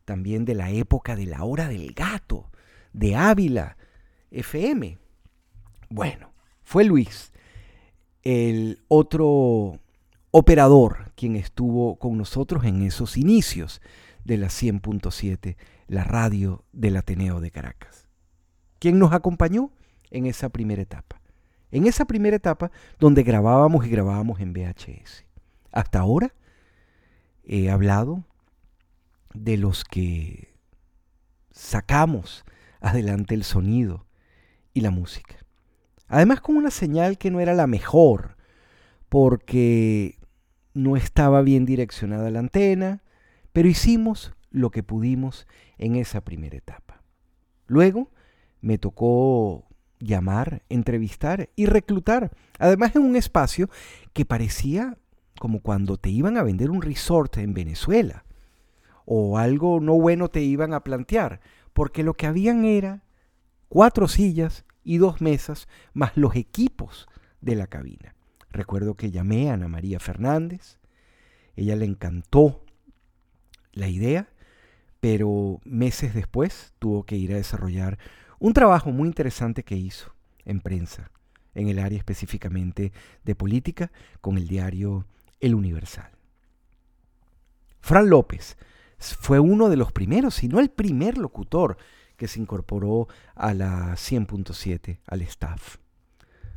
también 0.04 0.44
de 0.44 0.56
la 0.56 0.68
época 0.68 1.16
de 1.16 1.24
la 1.24 1.42
hora 1.44 1.68
del 1.68 1.94
gato, 1.94 2.50
de 2.92 3.16
Ávila, 3.16 3.78
FM. 4.30 4.98
Bueno, 5.88 6.34
fue 6.64 6.84
Luis, 6.84 7.32
el 8.22 8.82
otro 8.88 9.80
operador, 10.38 11.12
quien 11.14 11.34
estuvo 11.34 11.96
con 11.96 12.18
nosotros 12.18 12.66
en 12.66 12.82
esos 12.82 13.16
inicios 13.16 13.80
de 14.22 14.36
la 14.36 14.48
100.7, 14.48 15.56
la 15.86 16.04
radio 16.04 16.62
del 16.72 16.98
Ateneo 16.98 17.40
de 17.40 17.50
Caracas. 17.50 18.06
¿Quién 18.78 18.98
nos 18.98 19.14
acompañó 19.14 19.70
en 20.10 20.26
esa 20.26 20.50
primera 20.50 20.82
etapa? 20.82 21.22
En 21.70 21.86
esa 21.86 22.04
primera 22.04 22.36
etapa 22.36 22.70
donde 22.98 23.22
grabábamos 23.22 23.86
y 23.86 23.88
grabábamos 23.88 24.38
en 24.40 24.52
VHS. 24.52 25.24
Hasta 25.72 26.00
ahora 26.00 26.34
he 27.42 27.70
hablado 27.70 28.22
de 29.32 29.56
los 29.56 29.84
que 29.84 30.54
sacamos 31.50 32.44
adelante 32.80 33.34
el 33.34 33.42
sonido 33.42 34.04
y 34.74 34.82
la 34.82 34.90
música. 34.90 35.36
Además 36.08 36.42
con 36.42 36.58
una 36.58 36.70
señal 36.70 37.16
que 37.16 37.30
no 37.30 37.40
era 37.40 37.54
la 37.54 37.66
mejor, 37.66 38.36
porque 39.08 40.18
no 40.76 40.94
estaba 40.96 41.40
bien 41.40 41.64
direccionada 41.64 42.30
la 42.30 42.40
antena, 42.40 43.02
pero 43.54 43.66
hicimos 43.66 44.34
lo 44.50 44.70
que 44.70 44.82
pudimos 44.82 45.46
en 45.78 45.96
esa 45.96 46.20
primera 46.20 46.58
etapa. 46.58 47.02
Luego 47.66 48.10
me 48.60 48.76
tocó 48.76 49.64
llamar, 49.98 50.62
entrevistar 50.68 51.48
y 51.56 51.64
reclutar, 51.64 52.30
además 52.58 52.94
en 52.94 53.02
un 53.02 53.16
espacio 53.16 53.70
que 54.12 54.26
parecía 54.26 54.98
como 55.38 55.60
cuando 55.60 55.96
te 55.96 56.10
iban 56.10 56.36
a 56.36 56.42
vender 56.42 56.70
un 56.70 56.82
resort 56.82 57.38
en 57.38 57.54
Venezuela 57.54 58.26
o 59.06 59.38
algo 59.38 59.80
no 59.80 59.94
bueno 59.94 60.28
te 60.28 60.42
iban 60.42 60.74
a 60.74 60.84
plantear, 60.84 61.40
porque 61.72 62.02
lo 62.02 62.14
que 62.14 62.26
habían 62.26 62.66
era 62.66 63.02
cuatro 63.68 64.08
sillas 64.08 64.66
y 64.84 64.98
dos 64.98 65.22
mesas 65.22 65.68
más 65.94 66.16
los 66.16 66.36
equipos 66.36 67.08
de 67.40 67.54
la 67.54 67.66
cabina. 67.66 68.15
Recuerdo 68.50 68.94
que 68.94 69.10
llamé 69.10 69.50
a 69.50 69.54
Ana 69.54 69.68
María 69.68 70.00
Fernández, 70.00 70.78
ella 71.56 71.76
le 71.76 71.84
encantó 71.84 72.64
la 73.72 73.88
idea, 73.88 74.28
pero 75.00 75.60
meses 75.64 76.14
después 76.14 76.72
tuvo 76.78 77.04
que 77.04 77.16
ir 77.16 77.32
a 77.32 77.36
desarrollar 77.36 77.98
un 78.38 78.52
trabajo 78.52 78.90
muy 78.90 79.08
interesante 79.08 79.62
que 79.62 79.76
hizo 79.76 80.14
en 80.44 80.60
prensa, 80.60 81.10
en 81.54 81.68
el 81.68 81.78
área 81.78 81.98
específicamente 81.98 82.92
de 83.24 83.34
política, 83.34 83.90
con 84.20 84.36
el 84.36 84.48
diario 84.48 85.06
El 85.40 85.54
Universal. 85.54 86.10
Fran 87.80 88.10
López 88.10 88.56
fue 88.98 89.38
uno 89.38 89.68
de 89.68 89.76
los 89.76 89.92
primeros, 89.92 90.34
si 90.34 90.48
no 90.48 90.60
el 90.60 90.70
primer 90.70 91.18
locutor 91.18 91.76
que 92.16 92.28
se 92.28 92.40
incorporó 92.40 93.08
a 93.34 93.54
la 93.54 93.92
100.7, 93.92 95.00
al 95.06 95.22
staff. 95.22 95.76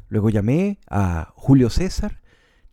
Luego 0.10 0.30
llamé 0.30 0.80
a 0.90 1.32
Julio 1.36 1.70
César 1.70 2.20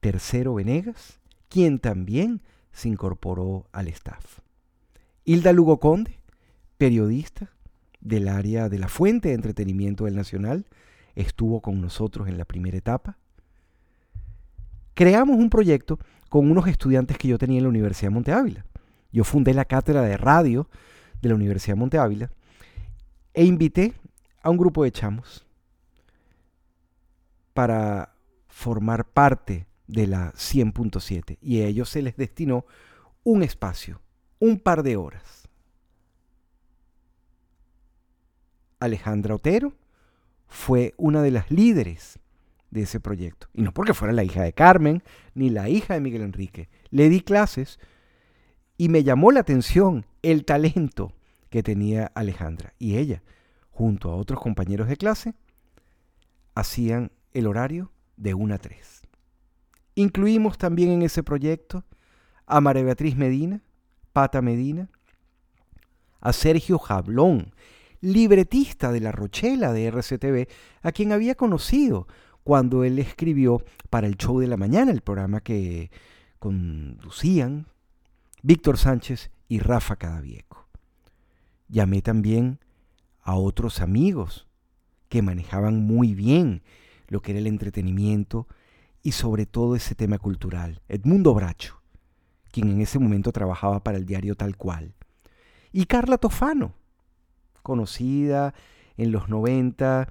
Tercero 0.00 0.54
Venegas, 0.54 1.20
quien 1.48 1.78
también 1.78 2.42
se 2.72 2.88
incorporó 2.88 3.66
al 3.72 3.88
staff. 3.88 4.40
Hilda 5.24 5.52
Lugo 5.52 5.78
Conde, 5.78 6.18
periodista 6.78 7.50
del 8.00 8.28
área 8.28 8.68
de 8.68 8.78
la 8.78 8.88
fuente 8.88 9.28
de 9.28 9.34
entretenimiento 9.34 10.04
del 10.04 10.16
Nacional, 10.16 10.66
estuvo 11.14 11.60
con 11.60 11.80
nosotros 11.80 12.28
en 12.28 12.38
la 12.38 12.44
primera 12.44 12.76
etapa. 12.76 13.18
Creamos 14.94 15.36
un 15.36 15.50
proyecto 15.50 15.98
con 16.28 16.50
unos 16.50 16.66
estudiantes 16.68 17.18
que 17.18 17.28
yo 17.28 17.38
tenía 17.38 17.58
en 17.58 17.64
la 17.64 17.70
Universidad 17.70 18.10
de 18.10 18.14
Monte 18.14 18.32
Ávila. 18.32 18.64
Yo 19.12 19.24
fundé 19.24 19.54
la 19.54 19.64
cátedra 19.64 20.02
de 20.02 20.16
radio 20.16 20.68
de 21.20 21.28
la 21.28 21.34
Universidad 21.34 21.74
de 21.74 21.80
Monte 21.80 21.98
Ávila 21.98 22.30
e 23.34 23.44
invité 23.44 23.94
a 24.42 24.50
un 24.50 24.56
grupo 24.56 24.84
de 24.84 24.92
chamos 24.92 25.45
para 27.56 28.14
formar 28.48 29.06
parte 29.06 29.66
de 29.86 30.06
la 30.06 30.34
100.7 30.34 31.38
y 31.40 31.62
a 31.62 31.66
ellos 31.66 31.88
se 31.88 32.02
les 32.02 32.14
destinó 32.18 32.66
un 33.24 33.42
espacio, 33.42 34.02
un 34.38 34.60
par 34.60 34.82
de 34.82 34.96
horas. 34.96 35.48
Alejandra 38.78 39.36
Otero 39.36 39.72
fue 40.46 40.92
una 40.98 41.22
de 41.22 41.30
las 41.30 41.50
líderes 41.50 42.18
de 42.70 42.82
ese 42.82 43.00
proyecto. 43.00 43.48
Y 43.54 43.62
no 43.62 43.72
porque 43.72 43.94
fuera 43.94 44.12
la 44.12 44.22
hija 44.22 44.42
de 44.42 44.52
Carmen 44.52 45.02
ni 45.32 45.48
la 45.48 45.70
hija 45.70 45.94
de 45.94 46.00
Miguel 46.00 46.20
Enrique. 46.20 46.68
Le 46.90 47.08
di 47.08 47.22
clases 47.22 47.78
y 48.76 48.90
me 48.90 49.02
llamó 49.02 49.32
la 49.32 49.40
atención 49.40 50.04
el 50.20 50.44
talento 50.44 51.14
que 51.48 51.62
tenía 51.62 52.12
Alejandra. 52.14 52.74
Y 52.78 52.98
ella, 52.98 53.22
junto 53.70 54.10
a 54.10 54.16
otros 54.16 54.40
compañeros 54.40 54.88
de 54.88 54.98
clase, 54.98 55.34
hacían 56.54 57.12
el 57.38 57.46
horario 57.46 57.92
de 58.16 58.32
1 58.32 58.54
a 58.54 58.58
3. 58.58 59.02
Incluimos 59.94 60.56
también 60.56 60.90
en 60.90 61.02
ese 61.02 61.22
proyecto 61.22 61.84
a 62.46 62.60
María 62.60 62.82
Beatriz 62.82 63.16
Medina, 63.16 63.60
Pata 64.12 64.40
Medina, 64.40 64.88
a 66.20 66.32
Sergio 66.32 66.78
Jablón, 66.78 67.54
libretista 68.00 68.90
de 68.90 69.00
La 69.00 69.12
Rochela 69.12 69.72
de 69.72 69.86
RCTV, 69.86 70.48
a 70.82 70.92
quien 70.92 71.12
había 71.12 71.34
conocido 71.34 72.08
cuando 72.42 72.84
él 72.84 72.98
escribió 72.98 73.62
para 73.90 74.06
el 74.06 74.16
show 74.16 74.40
de 74.40 74.46
la 74.46 74.56
mañana, 74.56 74.90
el 74.90 75.02
programa 75.02 75.40
que 75.40 75.90
conducían 76.38 77.66
Víctor 78.42 78.78
Sánchez 78.78 79.30
y 79.48 79.58
Rafa 79.58 79.96
Cadavieco. 79.96 80.66
Llamé 81.68 82.00
también 82.00 82.60
a 83.22 83.34
otros 83.34 83.80
amigos 83.80 84.46
que 85.08 85.20
manejaban 85.20 85.82
muy 85.82 86.14
bien 86.14 86.62
lo 87.08 87.20
que 87.20 87.32
era 87.32 87.40
el 87.40 87.46
entretenimiento 87.46 88.46
y 89.02 89.12
sobre 89.12 89.46
todo 89.46 89.76
ese 89.76 89.94
tema 89.94 90.18
cultural. 90.18 90.82
Edmundo 90.88 91.34
Bracho, 91.34 91.80
quien 92.50 92.70
en 92.70 92.80
ese 92.80 92.98
momento 92.98 93.32
trabajaba 93.32 93.82
para 93.82 93.98
el 93.98 94.06
diario 94.06 94.34
Tal 94.34 94.56
Cual. 94.56 94.94
Y 95.72 95.86
Carla 95.86 96.18
Tofano, 96.18 96.74
conocida 97.62 98.54
en 98.96 99.12
los 99.12 99.28
90 99.28 100.08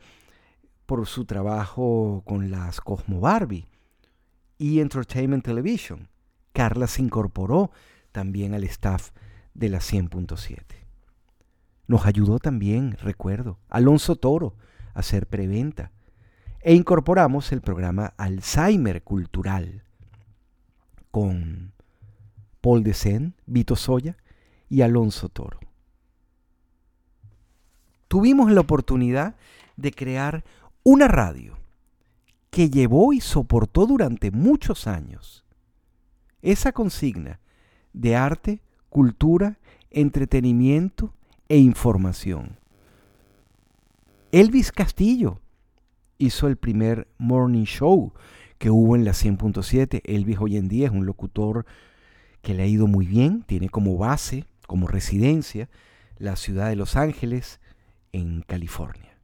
por 0.85 1.07
su 1.07 1.25
trabajo 1.25 2.23
con 2.25 2.51
las 2.51 2.81
Cosmo 2.81 3.19
Barbie 3.19 3.67
y 4.57 4.79
Entertainment 4.79 5.43
Television. 5.43 6.07
Carla 6.53 6.87
se 6.87 7.01
incorporó 7.01 7.71
también 8.11 8.53
al 8.53 8.63
staff 8.63 9.11
de 9.53 9.69
la 9.69 9.79
100.7. 9.79 10.63
Nos 11.87 12.05
ayudó 12.05 12.39
también, 12.39 12.97
recuerdo, 13.01 13.59
Alonso 13.69 14.15
Toro 14.15 14.55
a 14.93 14.99
hacer 14.99 15.27
preventa 15.27 15.91
e 16.65 16.73
incorporamos 16.73 17.51
el 17.51 17.61
programa 17.61 18.15
Alzheimer 18.17 19.03
Cultural 19.03 19.83
con 21.11 21.73
Paul 22.59 22.91
Sen, 22.95 23.35
Vito 23.45 23.75
Soya 23.75 24.17
y 24.67 24.81
Alonso 24.81 25.29
Toro. 25.29 25.59
Tuvimos 28.07 28.51
la 28.51 28.61
oportunidad 28.61 29.35
de 29.77 29.91
crear 29.91 30.43
una 30.81 31.07
radio 31.07 31.55
que 32.49 32.71
llevó 32.71 33.13
y 33.13 33.21
soportó 33.21 33.85
durante 33.85 34.31
muchos 34.31 34.87
años 34.87 35.45
esa 36.41 36.71
consigna 36.71 37.39
de 37.93 38.15
arte, 38.15 38.63
cultura, 38.89 39.59
entretenimiento 39.91 41.13
e 41.47 41.59
información. 41.59 42.57
Elvis 44.31 44.71
Castillo 44.71 45.41
hizo 46.17 46.47
el 46.47 46.57
primer 46.57 47.07
morning 47.17 47.65
show 47.65 48.13
que 48.57 48.69
hubo 48.69 48.95
en 48.95 49.05
la 49.05 49.11
100.7. 49.11 50.01
Elvis 50.03 50.37
hoy 50.39 50.57
en 50.57 50.67
día 50.67 50.87
es 50.87 50.93
un 50.93 51.05
locutor 51.05 51.65
que 52.41 52.53
le 52.53 52.63
ha 52.63 52.67
ido 52.67 52.87
muy 52.87 53.05
bien, 53.05 53.43
tiene 53.43 53.69
como 53.69 53.97
base, 53.97 54.45
como 54.67 54.87
residencia, 54.87 55.69
la 56.17 56.35
ciudad 56.35 56.69
de 56.69 56.75
Los 56.75 56.95
Ángeles, 56.95 57.59
en 58.11 58.43
California. 58.43 59.17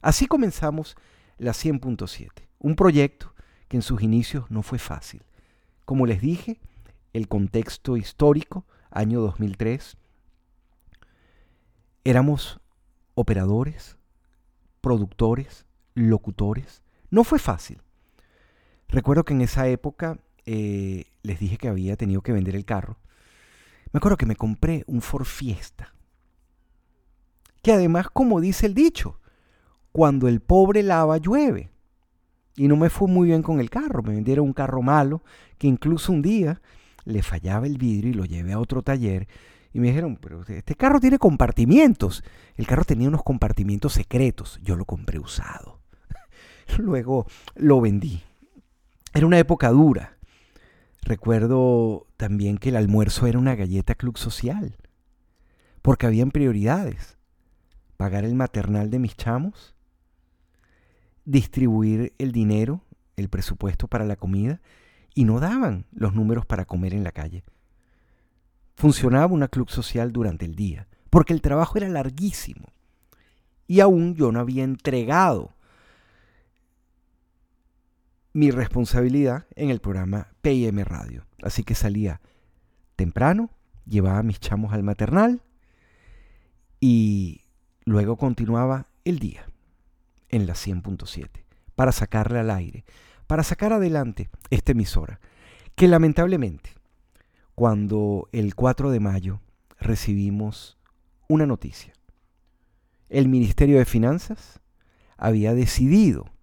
Así 0.00 0.26
comenzamos 0.26 0.96
la 1.38 1.52
100.7, 1.52 2.30
un 2.58 2.76
proyecto 2.76 3.34
que 3.68 3.78
en 3.78 3.82
sus 3.82 4.02
inicios 4.02 4.50
no 4.50 4.62
fue 4.62 4.78
fácil. 4.78 5.22
Como 5.84 6.06
les 6.06 6.20
dije, 6.20 6.60
el 7.12 7.28
contexto 7.28 7.96
histórico, 7.96 8.66
año 8.90 9.20
2003, 9.20 9.96
éramos 12.04 12.60
operadores, 13.14 13.96
productores, 14.80 15.66
locutores. 15.94 16.82
No 17.10 17.24
fue 17.24 17.38
fácil. 17.38 17.80
Recuerdo 18.88 19.24
que 19.24 19.34
en 19.34 19.40
esa 19.40 19.68
época 19.68 20.18
eh, 20.46 21.06
les 21.22 21.38
dije 21.38 21.56
que 21.56 21.68
había 21.68 21.96
tenido 21.96 22.22
que 22.22 22.32
vender 22.32 22.54
el 22.54 22.64
carro. 22.64 22.98
Me 23.92 23.98
acuerdo 23.98 24.16
que 24.16 24.26
me 24.26 24.36
compré 24.36 24.84
un 24.86 25.00
Ford 25.00 25.24
Fiesta. 25.24 25.94
Que 27.62 27.72
además, 27.72 28.08
como 28.12 28.40
dice 28.40 28.66
el 28.66 28.74
dicho, 28.74 29.20
cuando 29.92 30.28
el 30.28 30.40
pobre 30.40 30.82
lava 30.82 31.16
llueve. 31.18 31.70
Y 32.56 32.68
no 32.68 32.76
me 32.76 32.90
fue 32.90 33.08
muy 33.08 33.28
bien 33.28 33.42
con 33.42 33.60
el 33.60 33.70
carro. 33.70 34.02
Me 34.02 34.14
vendieron 34.14 34.46
un 34.46 34.52
carro 34.52 34.82
malo 34.82 35.22
que 35.58 35.66
incluso 35.66 36.12
un 36.12 36.22
día 36.22 36.60
le 37.04 37.22
fallaba 37.22 37.66
el 37.66 37.78
vidrio 37.78 38.10
y 38.10 38.14
lo 38.14 38.24
llevé 38.24 38.52
a 38.52 38.58
otro 38.58 38.82
taller. 38.82 39.28
Y 39.72 39.80
me 39.80 39.88
dijeron, 39.88 40.18
pero 40.20 40.42
este 40.46 40.74
carro 40.74 41.00
tiene 41.00 41.18
compartimientos. 41.18 42.22
El 42.56 42.66
carro 42.66 42.84
tenía 42.84 43.08
unos 43.08 43.22
compartimientos 43.22 43.92
secretos. 43.94 44.60
Yo 44.62 44.76
lo 44.76 44.84
compré 44.84 45.18
usado. 45.18 45.83
Luego 46.78 47.26
lo 47.54 47.80
vendí. 47.80 48.22
Era 49.12 49.26
una 49.26 49.38
época 49.38 49.70
dura. 49.70 50.16
Recuerdo 51.02 52.06
también 52.16 52.58
que 52.58 52.70
el 52.70 52.76
almuerzo 52.76 53.26
era 53.26 53.38
una 53.38 53.54
galleta 53.54 53.94
club 53.94 54.18
social. 54.18 54.76
Porque 55.82 56.06
habían 56.06 56.30
prioridades. 56.30 57.18
Pagar 57.96 58.24
el 58.24 58.34
maternal 58.34 58.90
de 58.90 58.98
mis 58.98 59.16
chamos 59.16 59.74
distribuir 61.24 62.14
el 62.18 62.32
dinero, 62.32 62.82
el 63.16 63.28
presupuesto 63.28 63.88
para 63.88 64.04
la 64.04 64.16
comida, 64.16 64.60
y 65.14 65.24
no 65.24 65.40
daban 65.40 65.86
los 65.92 66.14
números 66.14 66.44
para 66.46 66.64
comer 66.64 66.94
en 66.94 67.04
la 67.04 67.12
calle. 67.12 67.44
Funcionaba 68.74 69.32
una 69.32 69.48
club 69.48 69.70
social 69.70 70.12
durante 70.12 70.44
el 70.44 70.54
día, 70.54 70.88
porque 71.10 71.32
el 71.32 71.40
trabajo 71.40 71.78
era 71.78 71.88
larguísimo. 71.88 72.72
Y 73.66 73.80
aún 73.80 74.14
yo 74.14 74.32
no 74.32 74.40
había 74.40 74.64
entregado 74.64 75.53
mi 78.34 78.50
responsabilidad 78.50 79.46
en 79.54 79.70
el 79.70 79.80
programa 79.80 80.28
PIM 80.42 80.80
Radio. 80.80 81.24
Así 81.42 81.62
que 81.62 81.76
salía 81.76 82.20
temprano, 82.96 83.50
llevaba 83.86 84.18
a 84.18 84.22
mis 84.24 84.40
chamos 84.40 84.72
al 84.74 84.82
maternal 84.82 85.40
y 86.80 87.42
luego 87.84 88.16
continuaba 88.16 88.88
el 89.04 89.20
día 89.20 89.46
en 90.28 90.46
la 90.46 90.54
100.7 90.54 91.28
para 91.76 91.92
sacarle 91.92 92.40
al 92.40 92.50
aire, 92.50 92.84
para 93.28 93.44
sacar 93.44 93.72
adelante 93.72 94.28
esta 94.50 94.72
emisora, 94.72 95.20
que 95.76 95.86
lamentablemente 95.86 96.70
cuando 97.54 98.28
el 98.32 98.56
4 98.56 98.90
de 98.90 98.98
mayo 98.98 99.40
recibimos 99.78 100.76
una 101.28 101.46
noticia. 101.46 101.92
El 103.08 103.28
Ministerio 103.28 103.78
de 103.78 103.84
Finanzas 103.84 104.60
había 105.16 105.54
decidido 105.54 106.33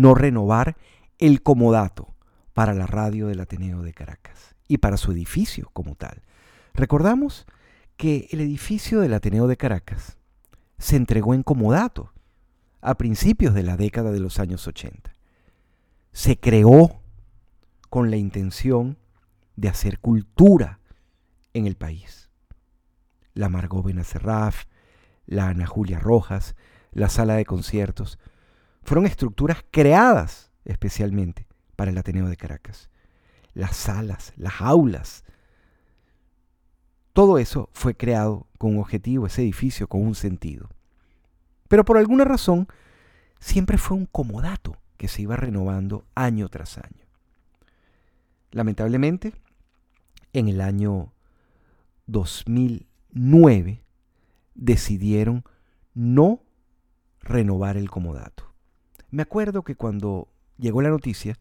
no 0.00 0.14
renovar 0.14 0.76
el 1.18 1.42
comodato 1.42 2.14
para 2.54 2.72
la 2.72 2.86
radio 2.86 3.26
del 3.26 3.40
Ateneo 3.40 3.82
de 3.82 3.92
Caracas 3.92 4.56
y 4.66 4.78
para 4.78 4.96
su 4.96 5.12
edificio 5.12 5.68
como 5.74 5.94
tal. 5.94 6.22
Recordamos 6.72 7.46
que 7.98 8.28
el 8.30 8.40
edificio 8.40 9.00
del 9.00 9.12
Ateneo 9.12 9.46
de 9.46 9.58
Caracas 9.58 10.16
se 10.78 10.96
entregó 10.96 11.34
en 11.34 11.42
comodato 11.42 12.14
a 12.80 12.96
principios 12.96 13.52
de 13.52 13.62
la 13.62 13.76
década 13.76 14.10
de 14.10 14.20
los 14.20 14.38
años 14.38 14.66
80. 14.66 15.14
Se 16.12 16.40
creó 16.40 17.02
con 17.90 18.10
la 18.10 18.16
intención 18.16 18.96
de 19.56 19.68
hacer 19.68 19.98
cultura 19.98 20.80
en 21.52 21.66
el 21.66 21.76
país. 21.76 22.30
La 23.34 23.50
Margot 23.50 23.84
Benacerraf, 23.84 24.64
la 25.26 25.48
Ana 25.48 25.66
Julia 25.66 25.98
Rojas, 25.98 26.56
la 26.92 27.10
sala 27.10 27.34
de 27.34 27.44
conciertos, 27.44 28.18
fueron 28.90 29.06
estructuras 29.06 29.64
creadas 29.70 30.50
especialmente 30.64 31.46
para 31.76 31.92
el 31.92 31.98
Ateneo 31.98 32.26
de 32.26 32.36
Caracas. 32.36 32.90
las 33.54 33.76
salas, 33.76 34.32
las 34.34 34.60
aulas. 34.60 35.22
Todo 37.12 37.38
eso 37.38 37.70
fue 37.72 37.94
creado 37.94 38.48
con 38.58 38.72
un 38.72 38.80
objetivo, 38.80 39.28
ese 39.28 39.42
edificio 39.42 39.86
con 39.86 40.02
un 40.02 40.16
sentido. 40.16 40.70
Pero 41.68 41.84
por 41.84 41.98
alguna 41.98 42.24
razón, 42.24 42.66
siempre 43.38 43.78
fue 43.78 43.96
un 43.96 44.06
comodato 44.06 44.76
que 44.96 45.06
se 45.06 45.22
iba 45.22 45.36
renovando 45.36 46.04
año 46.16 46.48
tras 46.48 46.76
año. 46.76 47.06
Lamentablemente, 48.50 49.34
en 50.32 50.48
el 50.48 50.60
año 50.60 51.12
2009 52.06 53.84
decidieron 54.56 55.44
no 55.94 56.42
renovar 57.20 57.76
el 57.76 57.88
comodato. 57.88 58.49
Me 59.10 59.22
acuerdo 59.22 59.62
que 59.62 59.74
cuando 59.74 60.28
llegó 60.58 60.82
la 60.82 60.90
noticia, 60.90 61.36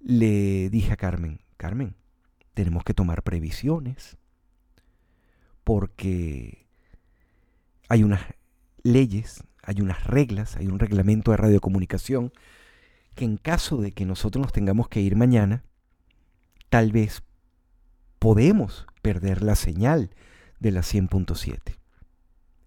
le 0.00 0.70
dije 0.70 0.92
a 0.92 0.96
Carmen, 0.96 1.40
Carmen, 1.56 1.94
tenemos 2.54 2.84
que 2.84 2.94
tomar 2.94 3.22
previsiones 3.22 4.16
porque 5.64 6.66
hay 7.88 8.02
unas 8.02 8.22
leyes, 8.82 9.44
hay 9.62 9.80
unas 9.80 10.04
reglas, 10.04 10.56
hay 10.56 10.68
un 10.68 10.78
reglamento 10.78 11.30
de 11.30 11.36
radiocomunicación 11.36 12.32
que 13.14 13.24
en 13.24 13.36
caso 13.36 13.78
de 13.78 13.92
que 13.92 14.06
nosotros 14.06 14.42
nos 14.42 14.52
tengamos 14.52 14.88
que 14.88 15.00
ir 15.00 15.16
mañana, 15.16 15.64
tal 16.70 16.92
vez 16.92 17.22
podemos 18.18 18.86
perder 19.02 19.42
la 19.42 19.54
señal 19.54 20.10
de 20.60 20.70
la 20.70 20.80
100.7. 20.80 21.76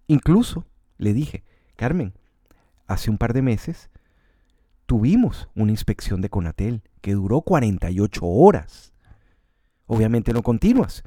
Incluso 0.08 0.68
le 0.98 1.14
dije, 1.14 1.44
Carmen, 1.76 2.14
hace 2.88 3.10
un 3.10 3.18
par 3.18 3.34
de 3.34 3.42
meses 3.42 3.90
tuvimos 4.86 5.50
una 5.56 5.72
inspección 5.72 6.22
de 6.22 6.30
Conatel 6.30 6.84
que 7.02 7.14
duró 7.14 7.42
48 7.42 8.26
horas. 8.26 8.94
Obviamente 9.86 10.34
no 10.34 10.44
continuas. 10.44 11.04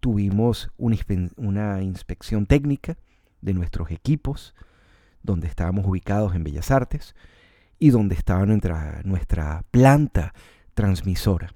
Tuvimos 0.00 0.70
una, 0.76 1.82
inspección 1.82 2.46
técnica 2.46 2.96
de 3.40 3.54
nuestros 3.54 3.90
equipos, 3.90 4.54
donde 5.22 5.46
estábamos 5.46 5.86
ubicados 5.86 6.34
en 6.34 6.44
Bellas 6.44 6.70
Artes 6.70 7.14
y 7.78 7.90
donde 7.90 8.14
estaba 8.14 8.46
nuestra, 8.46 9.02
nuestra 9.04 9.64
planta 9.70 10.34
transmisora. 10.74 11.54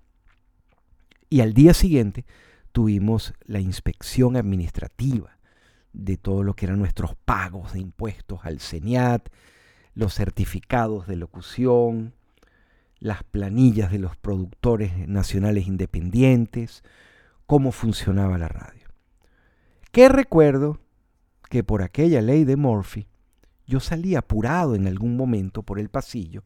Y 1.31 1.41
al 1.41 1.55
día 1.55 1.75
siguiente 1.75 2.27
tuvimos 2.73 3.35
la 3.45 3.61
inspección 3.61 4.37
administrativa 4.37 5.39
de 5.93 6.17
todo 6.17 6.43
lo 6.43 6.55
que 6.55 6.67
eran 6.67 6.79
nuestros 6.79 7.15
pagos 7.25 7.73
de 7.73 7.81
impuestos 7.81 8.41
al 8.43 8.61
CENIAT, 8.61 9.31
los 9.95 10.15
certificados 10.15 11.07
de 11.07 11.17
locución, 11.17 12.15
las 12.99 13.23
planillas 13.23 13.93
de 13.93 13.99
los 13.99 14.17
productores 14.17 15.07
nacionales 15.09 15.67
independientes, 15.67 16.83
cómo 17.47 17.71
funcionaba 17.71 18.39
la 18.39 18.49
radio. 18.49 18.89
Que 19.93 20.09
recuerdo 20.09 20.81
que 21.49 21.63
por 21.63 21.83
aquella 21.83 22.21
ley 22.21 22.45
de 22.45 22.57
Murphy, 22.57 23.07
yo 23.67 23.79
salí 23.79 24.17
apurado 24.17 24.75
en 24.75 24.87
algún 24.87 25.17
momento 25.17 25.63
por 25.63 25.79
el 25.79 25.89
pasillo, 25.89 26.43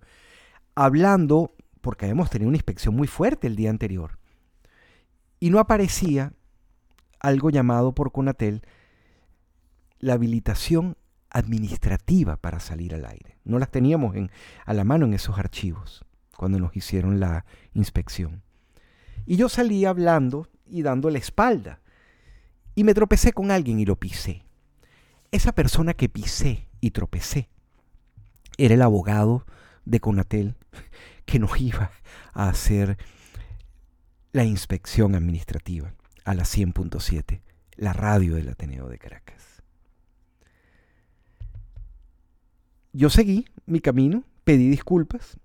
hablando, 0.75 1.55
porque 1.81 2.05
habíamos 2.05 2.29
tenido 2.29 2.49
una 2.49 2.59
inspección 2.59 2.95
muy 2.95 3.07
fuerte 3.07 3.47
el 3.47 3.57
día 3.57 3.71
anterior, 3.71 4.19
y 5.41 5.51
no 5.51 5.61
aparecía 5.61 6.33
algo 7.21 7.51
llamado 7.51 7.95
por 7.95 8.13
Conatel 8.13 8.63
la 9.99 10.13
habilitación 10.13 10.97
administrativa 11.31 12.37
para 12.37 12.61
salir 12.61 12.95
al 12.95 13.05
aire. 13.05 13.39
No 13.45 13.59
las 13.59 13.71
teníamos 13.71 14.17
en, 14.17 14.31
a 14.65 14.75
la 14.75 14.85
mano 14.85 15.07
en 15.07 15.15
esos 15.15 15.39
archivos 15.39 16.05
cuando 16.37 16.59
nos 16.59 16.77
hicieron 16.77 17.21
la 17.21 17.45
inspección. 17.75 18.43
Y 19.27 19.37
yo 19.37 19.49
salí 19.49 19.85
hablando 19.85 20.49
y 20.67 20.83
dando 20.83 21.11
la 21.11 21.19
espalda. 21.19 21.81
Y 22.75 22.85
me 22.85 22.95
tropecé 22.95 23.33
con 23.33 23.51
alguien 23.51 23.81
y 23.81 23.85
lo 23.85 23.97
pisé. 23.97 24.45
Esa 25.31 25.53
persona 25.53 25.95
que 25.95 26.09
pisé 26.09 26.69
y 26.81 26.93
tropecé 26.93 27.49
era 28.57 28.75
el 28.75 28.83
abogado 28.83 29.45
de 29.85 30.01
Conatel 30.01 30.57
que 31.27 31.39
nos 31.39 31.61
iba 31.61 31.91
a 32.33 32.49
hacer 32.49 32.97
la 34.33 34.45
inspección 34.45 35.15
administrativa 35.15 35.95
a 36.25 36.35
la 36.35 36.45
100.7, 36.45 37.41
la 37.77 37.93
radio 37.93 38.35
del 38.35 38.49
Ateneo 38.49 38.89
de 38.89 38.99
Caracas. 38.99 39.38
Yo 42.99 43.11
seguí 43.11 43.45
mi 43.65 43.79
camino, 43.79 44.25
pedí 44.43 44.69
disculpas 44.69 45.39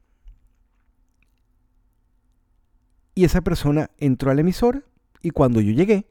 y 3.13 3.25
esa 3.25 3.41
persona 3.41 3.91
entró 3.99 4.31
a 4.31 4.33
la 4.33 4.41
emisora 4.41 4.81
y 5.21 5.29
cuando 5.29 5.61
yo 5.61 5.71
llegué 5.71 6.07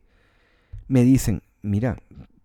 me 0.87 1.03
dicen, 1.03 1.43
mira, 1.61 1.97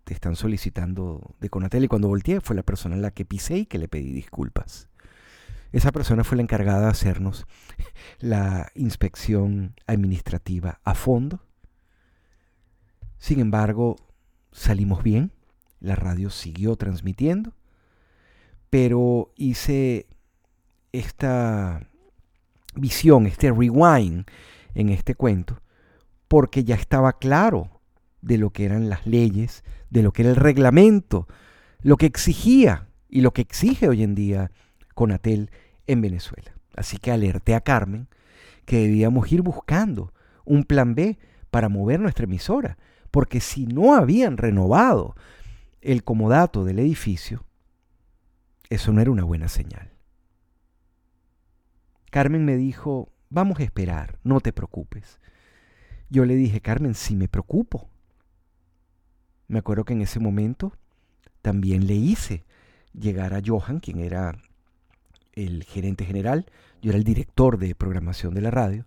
te 0.02 0.14
están 0.14 0.34
solicitando 0.34 1.36
de 1.38 1.48
Conatel 1.48 1.84
y 1.84 1.86
cuando 1.86 2.08
volteé 2.08 2.40
fue 2.40 2.56
la 2.56 2.64
persona 2.64 2.96
a 2.96 2.98
la 2.98 3.12
que 3.12 3.24
pisé 3.24 3.58
y 3.58 3.66
que 3.66 3.78
le 3.78 3.86
pedí 3.86 4.10
disculpas. 4.10 4.88
Esa 5.70 5.92
persona 5.92 6.24
fue 6.24 6.34
la 6.34 6.42
encargada 6.42 6.80
de 6.80 6.90
hacernos 6.90 7.46
la 8.18 8.72
inspección 8.74 9.76
administrativa 9.86 10.80
a 10.82 10.96
fondo. 10.96 11.44
Sin 13.18 13.38
embargo, 13.38 13.94
salimos 14.50 15.04
bien, 15.04 15.30
la 15.78 15.94
radio 15.94 16.30
siguió 16.30 16.74
transmitiendo 16.74 17.54
pero 18.70 19.32
hice 19.36 20.06
esta 20.92 21.88
visión, 22.74 23.26
este 23.26 23.50
rewind 23.50 24.24
en 24.74 24.88
este 24.90 25.14
cuento, 25.14 25.60
porque 26.28 26.64
ya 26.64 26.74
estaba 26.74 27.14
claro 27.14 27.80
de 28.20 28.38
lo 28.38 28.50
que 28.50 28.64
eran 28.64 28.88
las 28.88 29.06
leyes, 29.06 29.64
de 29.90 30.02
lo 30.02 30.12
que 30.12 30.22
era 30.22 30.30
el 30.30 30.36
reglamento, 30.36 31.26
lo 31.82 31.96
que 31.96 32.06
exigía 32.06 32.88
y 33.08 33.20
lo 33.20 33.32
que 33.32 33.42
exige 33.42 33.88
hoy 33.88 34.02
en 34.02 34.14
día 34.14 34.50
Conatel 34.94 35.50
en 35.86 36.00
Venezuela. 36.00 36.52
Así 36.76 36.98
que 36.98 37.10
alerté 37.10 37.54
a 37.54 37.60
Carmen 37.60 38.08
que 38.64 38.78
debíamos 38.82 39.32
ir 39.32 39.42
buscando 39.42 40.12
un 40.44 40.64
plan 40.64 40.94
B 40.94 41.18
para 41.50 41.68
mover 41.68 42.00
nuestra 42.00 42.24
emisora, 42.24 42.76
porque 43.10 43.40
si 43.40 43.66
no 43.66 43.94
habían 43.94 44.36
renovado 44.36 45.16
el 45.80 46.04
comodato 46.04 46.64
del 46.64 46.78
edificio, 46.78 47.44
eso 48.70 48.92
no 48.92 49.00
era 49.00 49.10
una 49.10 49.24
buena 49.24 49.48
señal. 49.48 49.90
Carmen 52.10 52.44
me 52.44 52.56
dijo, 52.56 53.12
vamos 53.30 53.58
a 53.60 53.62
esperar, 53.62 54.18
no 54.24 54.40
te 54.40 54.52
preocupes. 54.52 55.18
Yo 56.10 56.24
le 56.24 56.34
dije, 56.34 56.60
Carmen, 56.60 56.94
sí 56.94 57.16
me 57.16 57.28
preocupo. 57.28 57.88
Me 59.46 59.58
acuerdo 59.58 59.84
que 59.84 59.92
en 59.94 60.02
ese 60.02 60.20
momento 60.20 60.72
también 61.42 61.86
le 61.86 61.94
hice 61.94 62.44
llegar 62.92 63.34
a 63.34 63.42
Johan, 63.44 63.80
quien 63.80 64.00
era 64.00 64.38
el 65.32 65.64
gerente 65.64 66.04
general, 66.04 66.46
yo 66.82 66.90
era 66.90 66.98
el 66.98 67.04
director 67.04 67.58
de 67.58 67.74
programación 67.74 68.34
de 68.34 68.40
la 68.40 68.50
radio, 68.50 68.86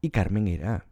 y 0.00 0.10
Carmen 0.10 0.46
era 0.48 0.84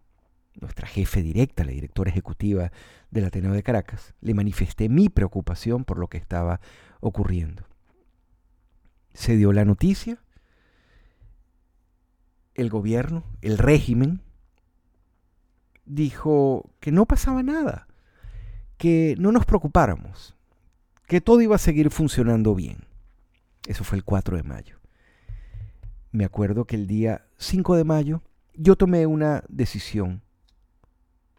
nuestra 0.61 0.87
jefe 0.87 1.21
directa, 1.23 1.65
la 1.65 1.73
directora 1.73 2.11
ejecutiva 2.11 2.73
del 3.11 3.27
Ateneo 3.27 3.53
de 3.53 3.63
Caracas. 3.63 4.15
Le 4.21 4.35
manifesté 4.35 4.89
mi 4.89 5.09
preocupación 5.09 5.85
por 5.85 5.99
lo 5.99 6.09
que 6.09 6.19
estaba 6.19 6.61
ocurriendo 7.01 7.65
se 9.15 9.37
dio 9.37 9.53
la 9.53 9.65
noticia, 9.65 10.19
el 12.55 12.69
gobierno, 12.69 13.25
el 13.41 13.59
régimen, 13.59 14.21
dijo 15.87 16.71
que 16.81 16.93
no 16.93 17.07
pasaba 17.07 17.43
nada, 17.43 17.87
que 18.77 19.15
no 19.19 19.33
nos 19.33 19.47
preocupáramos, 19.47 20.37
que 21.07 21.21
todo 21.21 21.41
iba 21.41 21.57
a 21.57 21.59
seguir 21.59 21.91
funcionando 21.91 22.55
bien. 22.55 22.87
Eso 23.67 23.85
fue 23.85 23.99
el 23.99 24.05
4 24.05 24.37
de 24.37 24.43
mayo. 24.43 24.79
Me 26.11 26.25
acuerdo 26.25 26.65
que 26.67 26.77
el 26.77 26.87
día 26.87 27.27
5 27.39 27.77
de 27.77 27.85
mayo 27.85 28.23
yo 28.55 28.77
tomé 28.77 29.07
una 29.07 29.43
decisión 29.49 30.23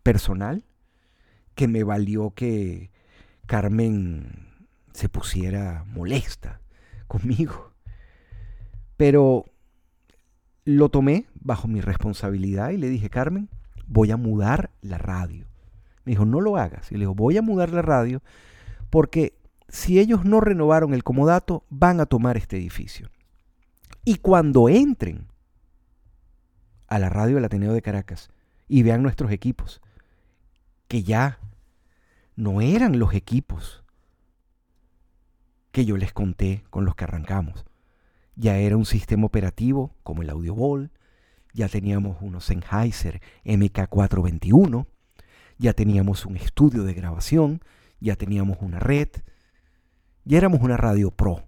personal 0.04 0.66
que 1.56 1.68
me 1.68 1.84
valió 1.84 2.32
que 2.32 2.92
Carmen 3.46 4.68
se 4.92 5.08
pusiera 5.08 5.86
molesta 5.88 6.62
conmigo. 7.08 7.72
Pero 8.98 9.46
lo 10.64 10.90
tomé 10.90 11.28
bajo 11.36 11.68
mi 11.68 11.82
responsabilidad 11.82 12.72
y 12.72 12.78
le 12.78 12.90
dije, 12.90 13.10
Carmen, 13.10 13.50
voy 13.88 14.12
a 14.12 14.18
mudar 14.18 14.72
la 14.82 14.98
radio. 14.98 15.46
Me 16.04 16.12
dijo, 16.12 16.26
no 16.26 16.42
lo 16.42 16.58
hagas. 16.58 16.92
Y 16.92 16.96
le 16.96 17.02
digo, 17.02 17.16
voy 17.16 17.38
a 17.38 17.42
mudar 17.42 17.72
la 17.72 17.82
radio 17.82 18.22
porque 18.90 19.38
si 19.68 20.00
ellos 20.00 20.26
no 20.26 20.42
renovaron 20.42 20.94
el 20.94 21.04
comodato, 21.04 21.64
van 21.70 22.00
a 22.00 22.06
tomar 22.06 22.38
este 22.38 22.58
edificio. 22.58 23.10
Y 24.04 24.18
cuando 24.18 24.70
entren 24.70 25.28
a 26.88 27.00
la 27.00 27.10
radio 27.10 27.36
del 27.36 27.46
Ateneo 27.46 27.74
de 27.74 27.82
Caracas 27.82 28.30
y 28.68 28.84
vean 28.84 29.02
nuestros 29.02 29.32
equipos, 29.32 29.82
que 30.88 31.04
ya 31.04 31.40
no 32.36 32.62
eran 32.62 33.00
los 33.00 33.14
equipos 33.14 33.84
que 35.76 35.84
yo 35.84 35.98
les 35.98 36.14
conté 36.14 36.64
con 36.70 36.86
los 36.86 36.96
que 36.96 37.04
arrancamos. 37.04 37.66
Ya 38.38 38.58
era 38.60 38.78
un 38.78 38.86
sistema 38.86 39.26
operativo 39.26 39.94
como 40.04 40.22
el 40.22 40.30
AudioBall, 40.30 40.90
ya 41.54 41.68
teníamos 41.68 42.16
unos 42.22 42.46
Sennheiser 42.46 43.22
MK421, 43.44 44.86
ya 45.58 45.74
teníamos 45.74 46.26
un 46.26 46.38
estudio 46.38 46.86
de 46.86 46.94
grabación, 46.94 47.62
ya 48.00 48.16
teníamos 48.16 48.60
una 48.62 48.80
red, 48.80 49.10
ya 50.24 50.38
éramos 50.38 50.62
una 50.62 50.78
radio 50.78 51.12
pro, 51.12 51.44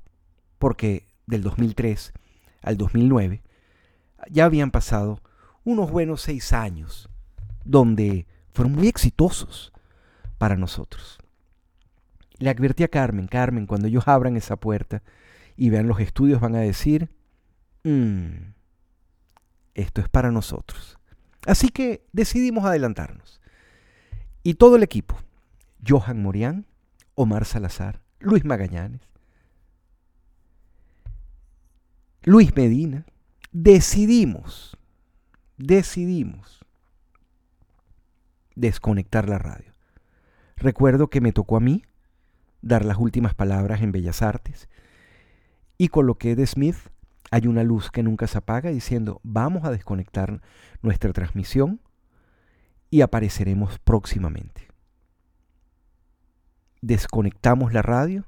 porque 0.59 1.07
del 1.25 1.41
2003 1.41 2.11
al 2.63 2.75
2009 2.75 3.43
ya 4.29 4.43
habían 4.43 4.71
pasado 4.71 5.21
unos 5.63 5.89
buenos 5.89 6.19
seis 6.19 6.51
años 6.51 7.09
donde 7.63 8.27
fueron 8.51 8.73
muy 8.73 8.89
exitosos 8.89 9.71
para 10.37 10.57
nosotros. 10.57 11.17
Le 12.39 12.49
advertí 12.49 12.83
a 12.83 12.87
Carmen, 12.87 13.27
Carmen, 13.27 13.65
cuando 13.65 13.87
ellos 13.87 14.07
abran 14.07 14.37
esa 14.37 14.55
puerta 14.55 15.01
y 15.55 15.69
vean 15.69 15.87
los 15.87 15.99
estudios 15.99 16.39
van 16.39 16.55
a 16.55 16.59
decir, 16.59 17.09
mm, 17.83 18.53
esto 19.73 20.01
es 20.01 20.09
para 20.09 20.31
nosotros. 20.31 20.97
Así 21.45 21.69
que 21.69 22.05
decidimos 22.11 22.65
adelantarnos. 22.65 23.41
Y 24.43 24.55
todo 24.55 24.75
el 24.75 24.83
equipo, 24.83 25.17
Johan 25.85 26.21
Morián, 26.21 26.65
Omar 27.15 27.45
Salazar, 27.45 28.01
Luis 28.19 28.45
Magallanes, 28.45 29.01
Luis 32.23 32.55
Medina, 32.55 33.05
decidimos, 33.51 34.77
decidimos 35.57 36.65
desconectar 38.55 39.29
la 39.29 39.37
radio. 39.39 39.73
Recuerdo 40.57 41.09
que 41.09 41.21
me 41.21 41.31
tocó 41.31 41.57
a 41.57 41.61
mí 41.61 41.83
dar 42.67 42.83
las 42.83 42.97
últimas 42.97 43.33
palabras 43.33 43.81
en 43.81 43.93
Bellas 43.93 44.21
Artes 44.21 44.67
y 45.77 45.87
coloqué 45.87 46.35
de 46.35 46.45
Smith 46.45 46.75
hay 47.31 47.47
una 47.47 47.63
luz 47.63 47.91
que 47.91 48.03
nunca 48.03 48.27
se 48.27 48.37
apaga 48.37 48.69
diciendo 48.69 49.21
vamos 49.23 49.63
a 49.63 49.71
desconectar 49.71 50.41
nuestra 50.81 51.13
transmisión 51.13 51.81
y 52.89 53.01
apareceremos 53.01 53.79
próximamente. 53.79 54.67
Desconectamos 56.81 57.73
la 57.73 57.81
radio 57.81 58.25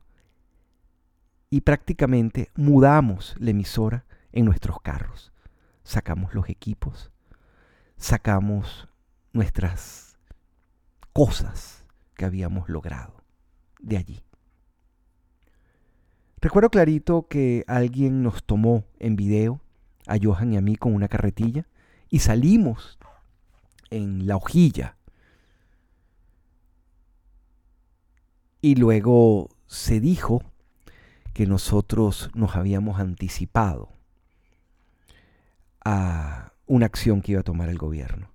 y 1.49 1.62
prácticamente 1.62 2.49
mudamos 2.56 3.36
la 3.39 3.52
emisora 3.52 4.06
en 4.32 4.45
nuestros 4.45 4.82
carros. 4.82 5.34
Sacamos 5.84 6.34
los 6.34 6.49
equipos, 6.49 7.12
sacamos 7.97 8.88
nuestras 9.34 10.17
cosas 11.13 11.86
que 12.15 12.25
habíamos 12.25 12.69
logrado 12.69 13.23
de 13.80 13.97
allí. 13.97 14.28
Recuerdo 16.41 16.69
clarito 16.69 17.28
que 17.28 17.65
alguien 17.67 18.23
nos 18.23 18.43
tomó 18.45 18.86
en 18.99 19.17
video, 19.17 19.60
a 20.08 20.17
Johan 20.21 20.54
y 20.54 20.58
a 20.58 20.62
mí, 20.62 20.78
con 20.78 20.93
una 20.93 21.10
carretilla, 21.10 21.67
y 22.10 22.19
salimos 22.19 22.97
en 23.89 24.25
la 24.25 24.38
hojilla. 24.38 24.95
Y 28.62 28.75
luego 28.75 29.49
se 29.67 29.99
dijo 29.99 30.43
que 31.34 31.45
nosotros 31.45 32.32
nos 32.34 32.56
habíamos 32.56 32.99
anticipado 32.99 33.89
a 35.84 36.54
una 36.67 36.86
acción 36.86 37.21
que 37.21 37.34
iba 37.34 37.41
a 37.41 37.43
tomar 37.43 37.67
el 37.67 37.78
gobierno, 37.78 38.32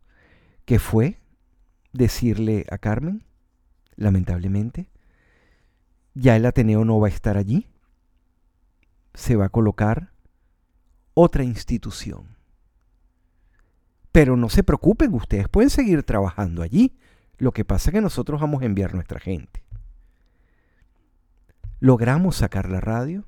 que 0.66 0.78
fue 0.78 1.20
decirle 1.92 2.66
a 2.70 2.76
Carmen, 2.76 3.24
lamentablemente, 3.96 4.90
ya 6.14 6.36
el 6.36 6.44
Ateneo 6.44 6.84
no 6.84 7.00
va 7.00 7.08
a 7.08 7.10
estar 7.10 7.36
allí, 7.36 7.66
se 9.14 9.36
va 9.36 9.46
a 9.46 9.50
colocar 9.50 10.12
otra 11.14 11.44
institución. 11.44 12.36
Pero 14.12 14.36
no 14.36 14.48
se 14.48 14.62
preocupen, 14.62 15.14
ustedes 15.14 15.48
pueden 15.48 15.70
seguir 15.70 16.02
trabajando 16.02 16.62
allí. 16.62 16.96
Lo 17.38 17.52
que 17.52 17.64
pasa 17.64 17.90
es 17.90 17.94
que 17.94 18.00
nosotros 18.00 18.40
vamos 18.40 18.62
a 18.62 18.66
enviar 18.66 18.94
nuestra 18.94 19.18
gente. 19.18 19.64
Logramos 21.80 22.36
sacar 22.36 22.70
la 22.70 22.80
radio 22.80 23.24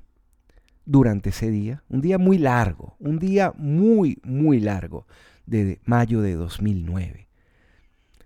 durante 0.85 1.29
ese 1.29 1.49
día, 1.49 1.83
un 1.89 2.01
día 2.01 2.17
muy 2.17 2.37
largo, 2.37 2.95
un 2.99 3.19
día 3.19 3.53
muy, 3.57 4.19
muy 4.23 4.59
largo, 4.59 5.05
de 5.45 5.81
mayo 5.83 6.21
de 6.21 6.35
2009. 6.35 7.27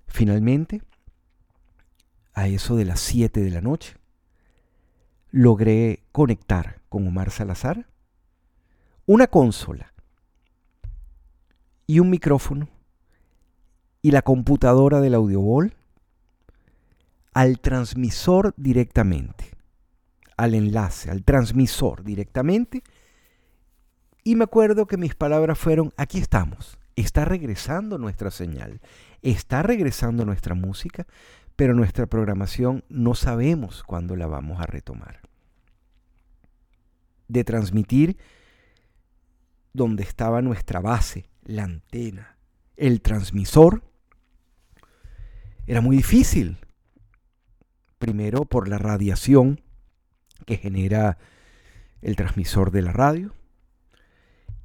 Finalmente, 0.08 0.82
a 2.34 2.48
eso 2.48 2.76
de 2.76 2.86
las 2.86 3.00
7 3.00 3.42
de 3.42 3.50
la 3.50 3.62
noche, 3.62 3.96
logré 5.32 6.04
conectar 6.12 6.82
con 6.90 7.08
Omar 7.08 7.32
Salazar 7.32 7.88
una 9.06 9.28
consola 9.28 9.94
y 11.88 12.00
un 12.00 12.10
micrófono 12.10 12.70
y 14.02 14.12
la 14.12 14.22
computadora 14.22 15.02
del 15.02 15.16
audiobol 15.16 15.74
al 17.34 17.60
transmisor 17.60 18.54
directamente, 18.58 19.52
al 20.38 20.54
enlace, 20.54 21.10
al 21.12 21.24
transmisor 21.24 22.04
directamente. 22.04 22.84
Y 24.24 24.36
me 24.36 24.44
acuerdo 24.44 24.86
que 24.86 24.98
mis 24.98 25.16
palabras 25.16 25.58
fueron, 25.58 25.94
aquí 25.98 26.20
estamos, 26.20 26.78
está 26.96 27.26
regresando 27.26 27.98
nuestra 27.98 28.32
señal, 28.32 28.82
está 29.22 29.64
regresando 29.64 30.26
nuestra 30.26 30.56
música, 30.56 31.08
pero 31.56 31.74
nuestra 31.74 32.08
programación 32.08 32.84
no 32.90 33.16
sabemos 33.16 33.84
cuándo 33.84 34.16
la 34.16 34.28
vamos 34.28 34.60
a 34.62 34.66
retomar. 34.66 35.22
De 37.28 37.44
transmitir 37.44 38.18
donde 39.74 40.04
estaba 40.04 40.42
nuestra 40.42 40.80
base, 40.82 41.30
la 41.44 41.64
antena, 41.64 42.38
el 42.76 43.02
transmisor, 43.02 43.84
era 45.68 45.82
muy 45.82 45.98
difícil. 45.98 46.58
Primero 47.98 48.46
por 48.46 48.68
la 48.68 48.78
radiación 48.78 49.62
que 50.46 50.58
genera 50.58 51.18
el 52.02 52.16
transmisor 52.16 52.72
de 52.72 52.82
la 52.82 52.92
radio. 52.92 53.34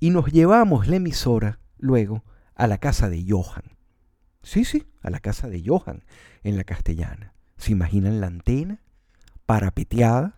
Y 0.01 0.11
nos 0.11 0.33
llevamos 0.33 0.88
la 0.88 0.96
emisora 0.96 1.61
luego 1.79 2.25
a 2.55 2.66
la 2.66 2.79
casa 2.79 3.09
de 3.09 3.25
Johan. 3.29 3.75
Sí, 4.46 4.64
sí, 4.64 4.87
a 5.02 5.11
la 5.11 5.18
casa 5.18 5.48
de 5.48 5.61
Johan, 5.66 6.04
en 6.44 6.56
la 6.56 6.62
castellana. 6.62 7.32
¿Se 7.56 7.72
imaginan 7.72 8.20
la 8.20 8.28
antena? 8.28 8.78
Parapeteada. 9.44 10.37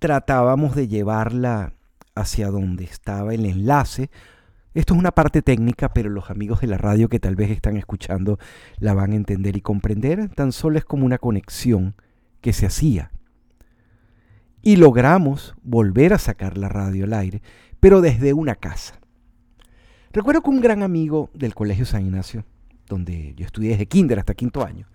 Tratábamos 0.00 0.74
de 0.74 0.88
llevarla 0.88 1.74
hacia 2.16 2.50
donde 2.50 2.82
estaba 2.82 3.32
el 3.32 3.46
enlace. 3.46 4.10
Esto 4.74 4.94
es 4.94 4.98
una 4.98 5.12
parte 5.12 5.40
técnica, 5.40 5.92
pero 5.92 6.10
los 6.10 6.30
amigos 6.30 6.62
de 6.62 6.66
la 6.66 6.78
radio 6.78 7.08
que 7.08 7.20
tal 7.20 7.36
vez 7.36 7.52
están 7.52 7.76
escuchando 7.76 8.40
la 8.80 8.94
van 8.94 9.12
a 9.12 9.16
entender 9.16 9.56
y 9.56 9.60
comprender. 9.60 10.28
Tan 10.30 10.50
solo 10.50 10.78
es 10.78 10.84
como 10.84 11.06
una 11.06 11.18
conexión 11.18 11.94
que 12.40 12.52
se 12.52 12.66
hacía. 12.66 13.12
Y 14.62 14.76
logramos 14.78 15.54
volver 15.62 16.12
a 16.12 16.18
sacar 16.18 16.58
la 16.58 16.68
radio 16.68 17.04
al 17.04 17.12
aire, 17.12 17.40
pero 17.78 18.00
desde 18.00 18.32
una 18.32 18.56
casa. 18.56 18.98
Recuerdo 20.16 20.40
que 20.40 20.48
un 20.48 20.62
gran 20.62 20.82
amigo 20.82 21.28
del 21.34 21.54
Colegio 21.54 21.84
San 21.84 22.06
Ignacio, 22.06 22.42
donde 22.88 23.34
yo 23.36 23.44
estudié 23.44 23.72
desde 23.72 23.84
kinder 23.84 24.18
hasta 24.18 24.32
quinto 24.32 24.64
año, 24.64 24.86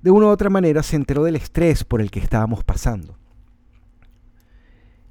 de 0.00 0.12
una 0.12 0.26
u 0.26 0.28
otra 0.28 0.48
manera 0.48 0.84
se 0.84 0.94
enteró 0.94 1.24
del 1.24 1.34
estrés 1.34 1.82
por 1.82 2.00
el 2.00 2.12
que 2.12 2.20
estábamos 2.20 2.62
pasando. 2.62 3.16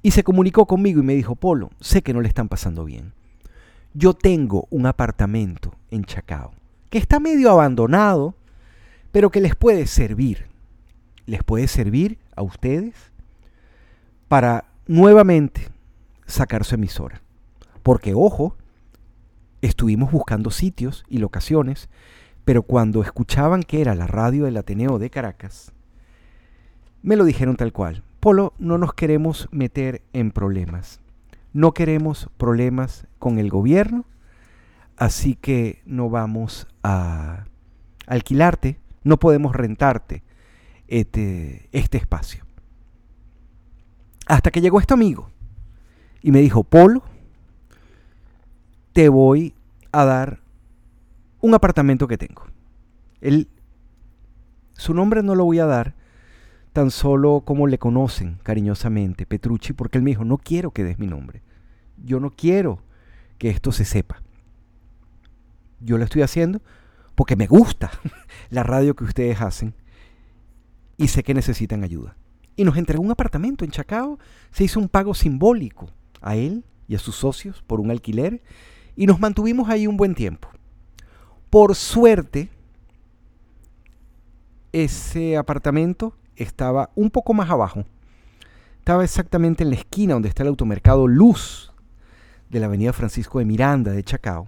Y 0.01 0.11
se 0.11 0.23
comunicó 0.23 0.65
conmigo 0.65 1.01
y 1.01 1.03
me 1.03 1.13
dijo, 1.13 1.35
Polo, 1.35 1.71
sé 1.81 2.01
que 2.01 2.13
no 2.13 2.21
le 2.21 2.29
están 2.29 2.47
pasando 2.47 2.85
bien. 2.85 3.11
Yo 3.93 4.13
tengo 4.13 4.65
un 4.69 4.85
apartamento 4.85 5.73
en 5.91 6.05
Chacao, 6.05 6.53
que 6.89 6.97
está 6.97 7.19
medio 7.19 7.51
abandonado, 7.51 8.33
pero 9.11 9.29
que 9.29 9.41
les 9.41 9.57
puede 9.57 9.87
servir. 9.87 10.45
Les 11.25 11.43
puede 11.43 11.67
servir 11.67 12.17
a 12.33 12.43
ustedes 12.43 12.95
para 14.29 14.63
nuevamente 14.87 15.67
sacar 16.25 16.63
su 16.63 16.75
emisora. 16.75 17.21
Porque, 17.83 18.13
ojo, 18.13 18.55
Estuvimos 19.61 20.11
buscando 20.11 20.51
sitios 20.51 21.03
y 21.07 21.17
locaciones, 21.17 21.89
pero 22.45 22.63
cuando 22.63 23.01
escuchaban 23.01 23.63
que 23.63 23.81
era 23.81 23.95
la 23.95 24.07
radio 24.07 24.45
del 24.45 24.57
Ateneo 24.57 24.99
de 24.99 25.09
Caracas, 25.09 25.73
me 27.01 27.15
lo 27.15 27.25
dijeron 27.25 27.55
tal 27.55 27.73
cual. 27.73 28.03
Polo, 28.19 28.53
no 28.59 28.77
nos 28.77 28.93
queremos 28.93 29.47
meter 29.51 30.01
en 30.13 30.31
problemas. 30.31 30.99
No 31.53 31.73
queremos 31.73 32.29
problemas 32.37 33.07
con 33.19 33.39
el 33.39 33.49
gobierno, 33.49 34.05
así 34.95 35.35
que 35.35 35.81
no 35.85 36.09
vamos 36.09 36.67
a 36.83 37.45
alquilarte, 38.05 38.79
no 39.03 39.17
podemos 39.17 39.55
rentarte 39.55 40.23
este, 40.87 41.69
este 41.71 41.97
espacio. 41.97 42.45
Hasta 44.25 44.51
que 44.51 44.61
llegó 44.61 44.79
este 44.79 44.93
amigo 44.93 45.31
y 46.21 46.31
me 46.31 46.41
dijo, 46.41 46.63
Polo, 46.63 47.03
te 48.97 49.09
voy 49.09 49.53
a 49.91 50.05
dar 50.05 50.39
un 51.39 51.53
apartamento 51.53 52.07
que 52.07 52.17
tengo. 52.17 52.47
Él, 53.21 53.47
su 54.73 54.95
nombre 54.95 55.21
no 55.21 55.35
lo 55.35 55.45
voy 55.45 55.59
a 55.59 55.67
dar, 55.67 55.93
tan 56.73 56.89
solo 56.89 57.43
como 57.45 57.67
le 57.67 57.77
conocen 57.77 58.39
cariñosamente, 58.41 59.27
Petrucci, 59.27 59.73
porque 59.73 59.99
él 59.99 60.03
me 60.03 60.09
dijo, 60.09 60.25
no 60.25 60.39
quiero 60.39 60.71
que 60.71 60.83
des 60.83 60.97
mi 60.97 61.05
nombre. 61.05 61.43
Yo 62.03 62.19
no 62.19 62.31
quiero 62.31 62.79
que 63.37 63.51
esto 63.51 63.71
se 63.71 63.85
sepa. 63.85 64.23
Yo 65.79 65.99
lo 65.99 66.03
estoy 66.03 66.23
haciendo 66.23 66.59
porque 67.13 67.35
me 67.35 67.45
gusta 67.45 67.91
la 68.49 68.63
radio 68.63 68.95
que 68.95 69.03
ustedes 69.03 69.39
hacen 69.41 69.75
y 70.97 71.09
sé 71.09 71.21
que 71.21 71.35
necesitan 71.35 71.83
ayuda. 71.83 72.17
Y 72.55 72.63
nos 72.63 72.77
entregó 72.77 73.03
un 73.03 73.11
apartamento 73.11 73.63
en 73.63 73.69
Chacao, 73.69 74.17
se 74.49 74.63
hizo 74.63 74.79
un 74.79 74.89
pago 74.89 75.13
simbólico 75.13 75.91
a 76.19 76.35
él 76.35 76.65
y 76.87 76.95
a 76.95 76.99
sus 76.99 77.15
socios 77.15 77.61
por 77.61 77.79
un 77.79 77.91
alquiler 77.91 78.41
y 78.97 79.05
nos 79.05 79.19
mantuvimos 79.19 79.69
ahí 79.69 79.87
un 79.87 79.95
buen 79.95 80.15
tiempo. 80.15 80.49
Por 81.49 81.75
suerte, 81.75 82.49
ese 84.73 85.37
apartamento 85.37 86.13
estaba 86.35 86.89
un 86.95 87.09
poco 87.09 87.33
más 87.33 87.49
abajo. 87.49 87.85
Estaba 88.79 89.03
exactamente 89.03 89.63
en 89.63 89.69
la 89.69 89.75
esquina 89.75 90.13
donde 90.13 90.29
está 90.29 90.43
el 90.43 90.49
automercado 90.49 91.07
Luz 91.07 91.71
de 92.49 92.59
la 92.59 92.65
avenida 92.65 92.91
Francisco 92.91 93.39
de 93.39 93.45
Miranda 93.45 93.91
de 93.91 94.03
Chacao. 94.03 94.47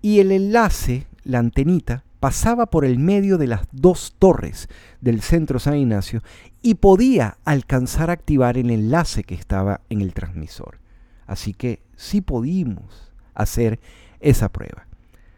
Y 0.00 0.20
el 0.20 0.32
enlace, 0.32 1.06
la 1.24 1.40
antenita, 1.40 2.04
pasaba 2.20 2.66
por 2.66 2.84
el 2.84 2.98
medio 2.98 3.36
de 3.36 3.48
las 3.48 3.62
dos 3.70 4.14
torres 4.18 4.68
del 5.00 5.20
centro 5.20 5.58
San 5.58 5.76
Ignacio 5.76 6.22
y 6.62 6.76
podía 6.76 7.36
alcanzar 7.44 8.10
a 8.10 8.14
activar 8.14 8.56
el 8.56 8.70
enlace 8.70 9.24
que 9.24 9.34
estaba 9.34 9.82
en 9.90 10.00
el 10.00 10.14
transmisor. 10.14 10.78
Así 11.28 11.52
que 11.52 11.80
sí 11.94 12.22
pudimos 12.22 13.12
hacer 13.34 13.78
esa 14.18 14.48
prueba. 14.48 14.88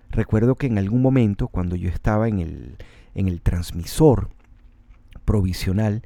Recuerdo 0.08 0.54
que 0.54 0.68
en 0.68 0.78
algún 0.78 1.02
momento, 1.02 1.48
cuando 1.48 1.76
yo 1.76 1.90
estaba 1.90 2.28
en 2.28 2.38
el, 2.38 2.76
en 3.14 3.28
el 3.28 3.42
transmisor 3.42 4.30
provisional, 5.24 6.02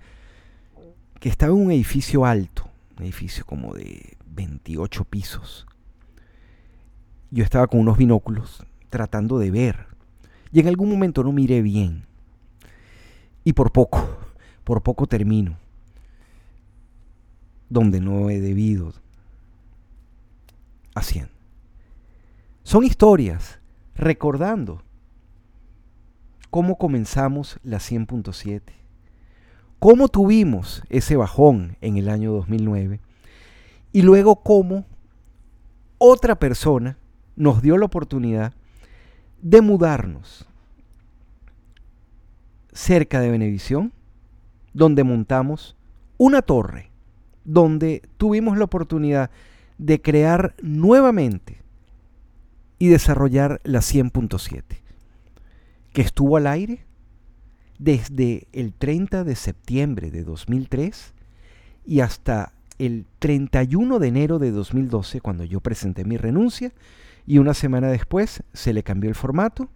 que 1.21 1.29
estaba 1.29 1.53
en 1.53 1.67
un 1.67 1.71
edificio 1.71 2.25
alto, 2.25 2.69
un 2.97 3.05
edificio 3.05 3.45
como 3.45 3.75
de 3.75 4.17
28 4.27 5.05
pisos, 5.05 5.67
yo 7.31 7.45
estaba 7.45 7.67
con 7.67 7.81
unos 7.81 7.99
binóculos 7.99 8.65
tratando 8.89 9.39
de 9.39 9.51
ver. 9.51 9.87
Y 10.51 10.61
en 10.61 10.69
algún 10.69 10.89
momento 10.89 11.23
no 11.23 11.33
miré 11.33 11.61
bien. 11.61 12.07
Y 13.43 13.53
por 13.53 13.71
poco, 13.73 14.09
por 14.65 14.83
poco 14.83 15.07
termino. 15.07 15.59
Donde 17.69 18.01
no 18.01 18.31
he 18.31 18.41
debido. 18.41 18.95
Haciendo. 20.95 21.33
Son 22.63 22.85
historias 22.85 23.61
recordando 23.95 24.83
cómo 26.51 26.79
comenzamos 26.79 27.59
la 27.63 27.79
100.7, 27.79 28.63
cómo 29.79 30.09
tuvimos 30.09 30.83
ese 30.89 31.17
bajón 31.17 31.77
en 31.81 31.97
el 31.97 32.09
año 32.09 32.33
2009 32.33 33.01
y 33.93 34.03
luego 34.03 34.37
cómo 34.37 34.87
otra 35.99 36.37
persona 36.37 36.97
nos 37.37 37.61
dio 37.61 37.77
la 37.77 37.87
oportunidad 37.87 38.53
de 39.43 39.61
mudarnos 39.61 40.47
cerca 42.73 43.21
de 43.21 43.31
Benevisión, 43.31 43.93
donde 44.73 45.05
montamos 45.05 45.77
una 46.19 46.43
torre, 46.43 46.91
donde 47.45 48.03
tuvimos 48.17 48.59
la 48.59 48.65
oportunidad 48.65 49.29
de 49.29 49.54
crear 50.03 50.55
nuevamente 50.63 51.63
y 52.79 52.89
desarrollar 52.89 53.61
la 53.65 53.81
100.7, 53.81 54.63
que 55.93 56.03
estuvo 56.03 56.37
al 56.37 56.47
aire 56.47 56.85
desde 57.79 58.47
el 58.53 58.73
30 58.73 59.25
de 59.25 59.37
septiembre 59.37 60.11
de 60.11 60.25
2003 60.25 61.15
y 61.87 62.01
hasta 62.01 62.53
el 62.79 63.07
31 63.19 63.99
de 63.99 64.09
enero 64.09 64.39
de 64.39 64.51
2012, 64.51 65.21
cuando 65.21 65.45
yo 65.45 65.61
presenté 65.61 66.05
mi 66.05 66.17
renuncia, 66.17 66.73
y 67.27 67.39
una 67.39 67.55
semana 67.55 67.89
después 67.89 68.43
se 68.53 68.73
le 68.73 68.83
cambió 68.83 69.09
el 69.09 69.15
formato 69.15 69.71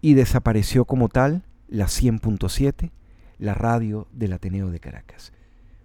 y 0.00 0.14
desapareció 0.14 0.84
como 0.84 1.08
tal 1.08 1.44
la 1.66 1.86
100.7, 1.86 2.90
la 3.38 3.54
radio 3.54 4.06
del 4.12 4.32
Ateneo 4.32 4.70
de 4.70 4.80
Caracas. 4.80 5.32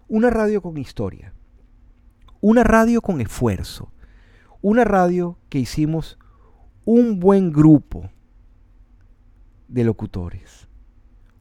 Una 0.08 0.30
radio 0.30 0.62
con 0.62 0.78
historia, 0.78 1.34
una 2.44 2.66
radio 2.66 3.00
con 3.00 3.22
esfuerzo, 3.22 3.94
una 4.62 4.84
radio 4.84 5.40
que 5.48 5.60
hicimos 5.60 6.20
un 6.84 7.22
buen 7.22 7.54
grupo 7.54 8.10
de 9.70 9.86
locutores, 9.86 10.68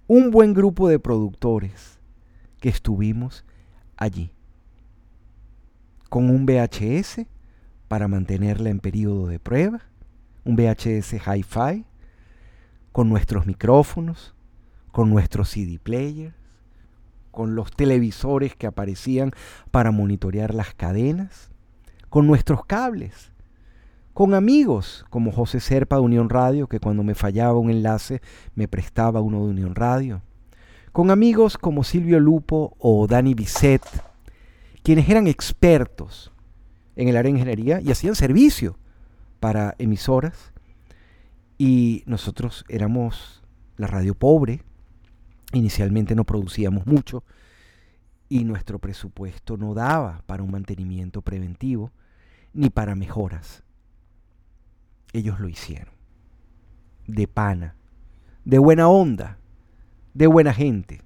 un 0.06 0.30
buen 0.30 0.54
grupo 0.54 0.88
de 0.88 1.00
productores 1.00 1.98
que 2.60 2.68
estuvimos 2.68 3.44
allí, 3.96 4.32
con 6.08 6.30
un 6.30 6.46
VHS 6.46 7.26
para 7.88 8.06
mantenerla 8.06 8.70
en 8.70 8.78
periodo 8.78 9.26
de 9.26 9.40
prueba, 9.40 9.80
un 10.44 10.54
VHS 10.54 11.14
Hi-Fi, 11.14 11.84
con 12.92 13.08
nuestros 13.08 13.44
micrófonos, 13.48 14.36
con 14.92 15.10
nuestros 15.10 15.48
CD 15.48 15.80
players, 15.80 16.36
con 17.32 17.56
los 17.56 17.72
televisores 17.72 18.54
que 18.54 18.68
aparecían 18.68 19.32
para 19.72 19.90
monitorear 19.90 20.54
las 20.54 20.74
cadenas, 20.74 21.50
con 22.08 22.28
nuestros 22.28 22.64
cables, 22.64 23.32
con 24.12 24.34
amigos 24.34 25.04
como 25.10 25.32
José 25.32 25.58
Serpa 25.58 25.96
de 25.96 26.02
Unión 26.02 26.28
Radio, 26.28 26.68
que 26.68 26.78
cuando 26.78 27.02
me 27.02 27.16
fallaba 27.16 27.58
un 27.58 27.70
enlace 27.70 28.20
me 28.54 28.68
prestaba 28.68 29.20
uno 29.20 29.44
de 29.44 29.50
Unión 29.50 29.74
Radio, 29.74 30.22
con 30.92 31.10
amigos 31.10 31.58
como 31.58 31.82
Silvio 31.82 32.20
Lupo 32.20 32.76
o 32.78 33.06
Dani 33.06 33.34
Bisset, 33.34 33.82
quienes 34.82 35.08
eran 35.08 35.26
expertos 35.26 36.32
en 36.96 37.08
el 37.08 37.16
área 37.16 37.32
de 37.32 37.38
ingeniería 37.38 37.80
y 37.80 37.90
hacían 37.90 38.14
servicio 38.14 38.78
para 39.40 39.74
emisoras. 39.78 40.52
Y 41.56 42.02
nosotros 42.06 42.64
éramos 42.68 43.42
la 43.76 43.86
radio 43.86 44.14
pobre, 44.14 44.62
inicialmente 45.52 46.14
no 46.14 46.24
producíamos 46.24 46.86
mucho 46.86 47.24
y 48.28 48.44
nuestro 48.44 48.78
presupuesto 48.78 49.56
no 49.56 49.74
daba 49.74 50.22
para 50.26 50.42
un 50.42 50.50
mantenimiento 50.50 51.22
preventivo 51.22 51.92
ni 52.54 52.70
para 52.70 52.94
mejoras. 52.94 53.62
Ellos 55.12 55.38
lo 55.40 55.48
hicieron. 55.48 55.94
De 57.06 57.26
pana, 57.26 57.76
de 58.44 58.58
buena 58.58 58.88
onda, 58.88 59.38
de 60.14 60.26
buena 60.26 60.54
gente. 60.54 61.02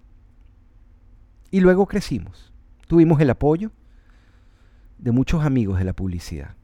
Y 1.51 1.61
luego 1.61 1.87
crecimos. 1.87 2.53
Tuvimos 2.87 3.21
el 3.21 3.31
apoyo 3.31 3.73
de 4.99 5.11
muchos 5.11 5.45
amigos 5.45 5.79
de 5.79 5.85
la 5.85 5.93
publicidad. 5.93 6.55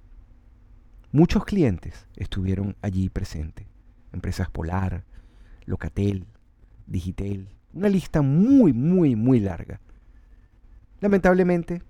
Muchos 1.11 1.45
clientes 1.45 2.07
estuvieron 2.17 2.77
allí 2.81 3.09
presentes. 3.09 3.67
Empresas 4.13 4.49
Polar, 4.49 5.05
Locatel, 5.67 6.27
Digitel. 6.87 7.49
Una 7.73 7.89
lista 7.89 8.23
muy, 8.23 8.73
muy, 8.73 9.17
muy 9.17 9.41
larga. 9.41 9.81
Lamentablemente, 11.01 11.83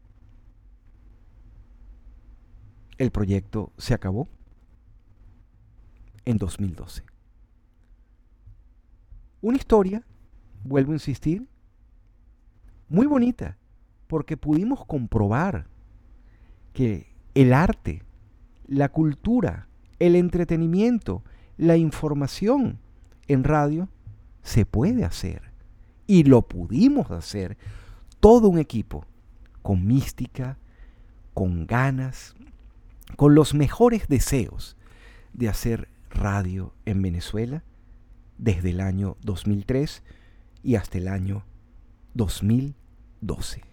el 2.99 3.11
proyecto 3.11 3.73
se 3.79 3.95
acabó 3.95 4.29
en 6.25 6.39
2012. 6.39 7.03
Una 9.41 9.57
historia, 9.57 10.07
vuelvo 10.65 10.93
a 10.93 10.95
insistir, 10.95 11.47
muy 12.89 13.07
bonita, 13.07 13.59
porque 14.07 14.37
pudimos 14.37 14.85
comprobar 14.85 15.67
que 16.73 17.13
el 17.35 17.53
arte, 17.53 18.03
la 18.67 18.89
cultura, 18.89 19.69
el 19.99 20.15
entretenimiento, 20.15 21.25
la 21.57 21.77
información 21.77 22.79
en 23.27 23.45
radio 23.45 23.89
se 24.43 24.65
puede 24.67 25.05
hacer. 25.05 25.52
Y 26.07 26.25
lo 26.25 26.43
pudimos 26.43 27.11
hacer 27.11 27.57
todo 28.21 28.49
un 28.49 28.59
equipo, 28.59 29.05
con 29.63 29.87
mística, 29.87 30.59
con 31.35 31.67
ganas, 31.67 32.35
con 33.17 33.35
los 33.35 33.55
mejores 33.55 34.09
deseos 34.09 34.77
de 35.33 35.49
hacer 35.49 35.89
radio 36.11 36.75
en 36.85 37.03
Venezuela 37.03 37.63
desde 38.39 38.71
el 38.71 38.81
año 38.81 39.17
2003 39.23 40.03
y 40.63 40.77
hasta 40.77 40.99
el 40.99 41.09
año 41.09 41.45
2012. 42.15 43.72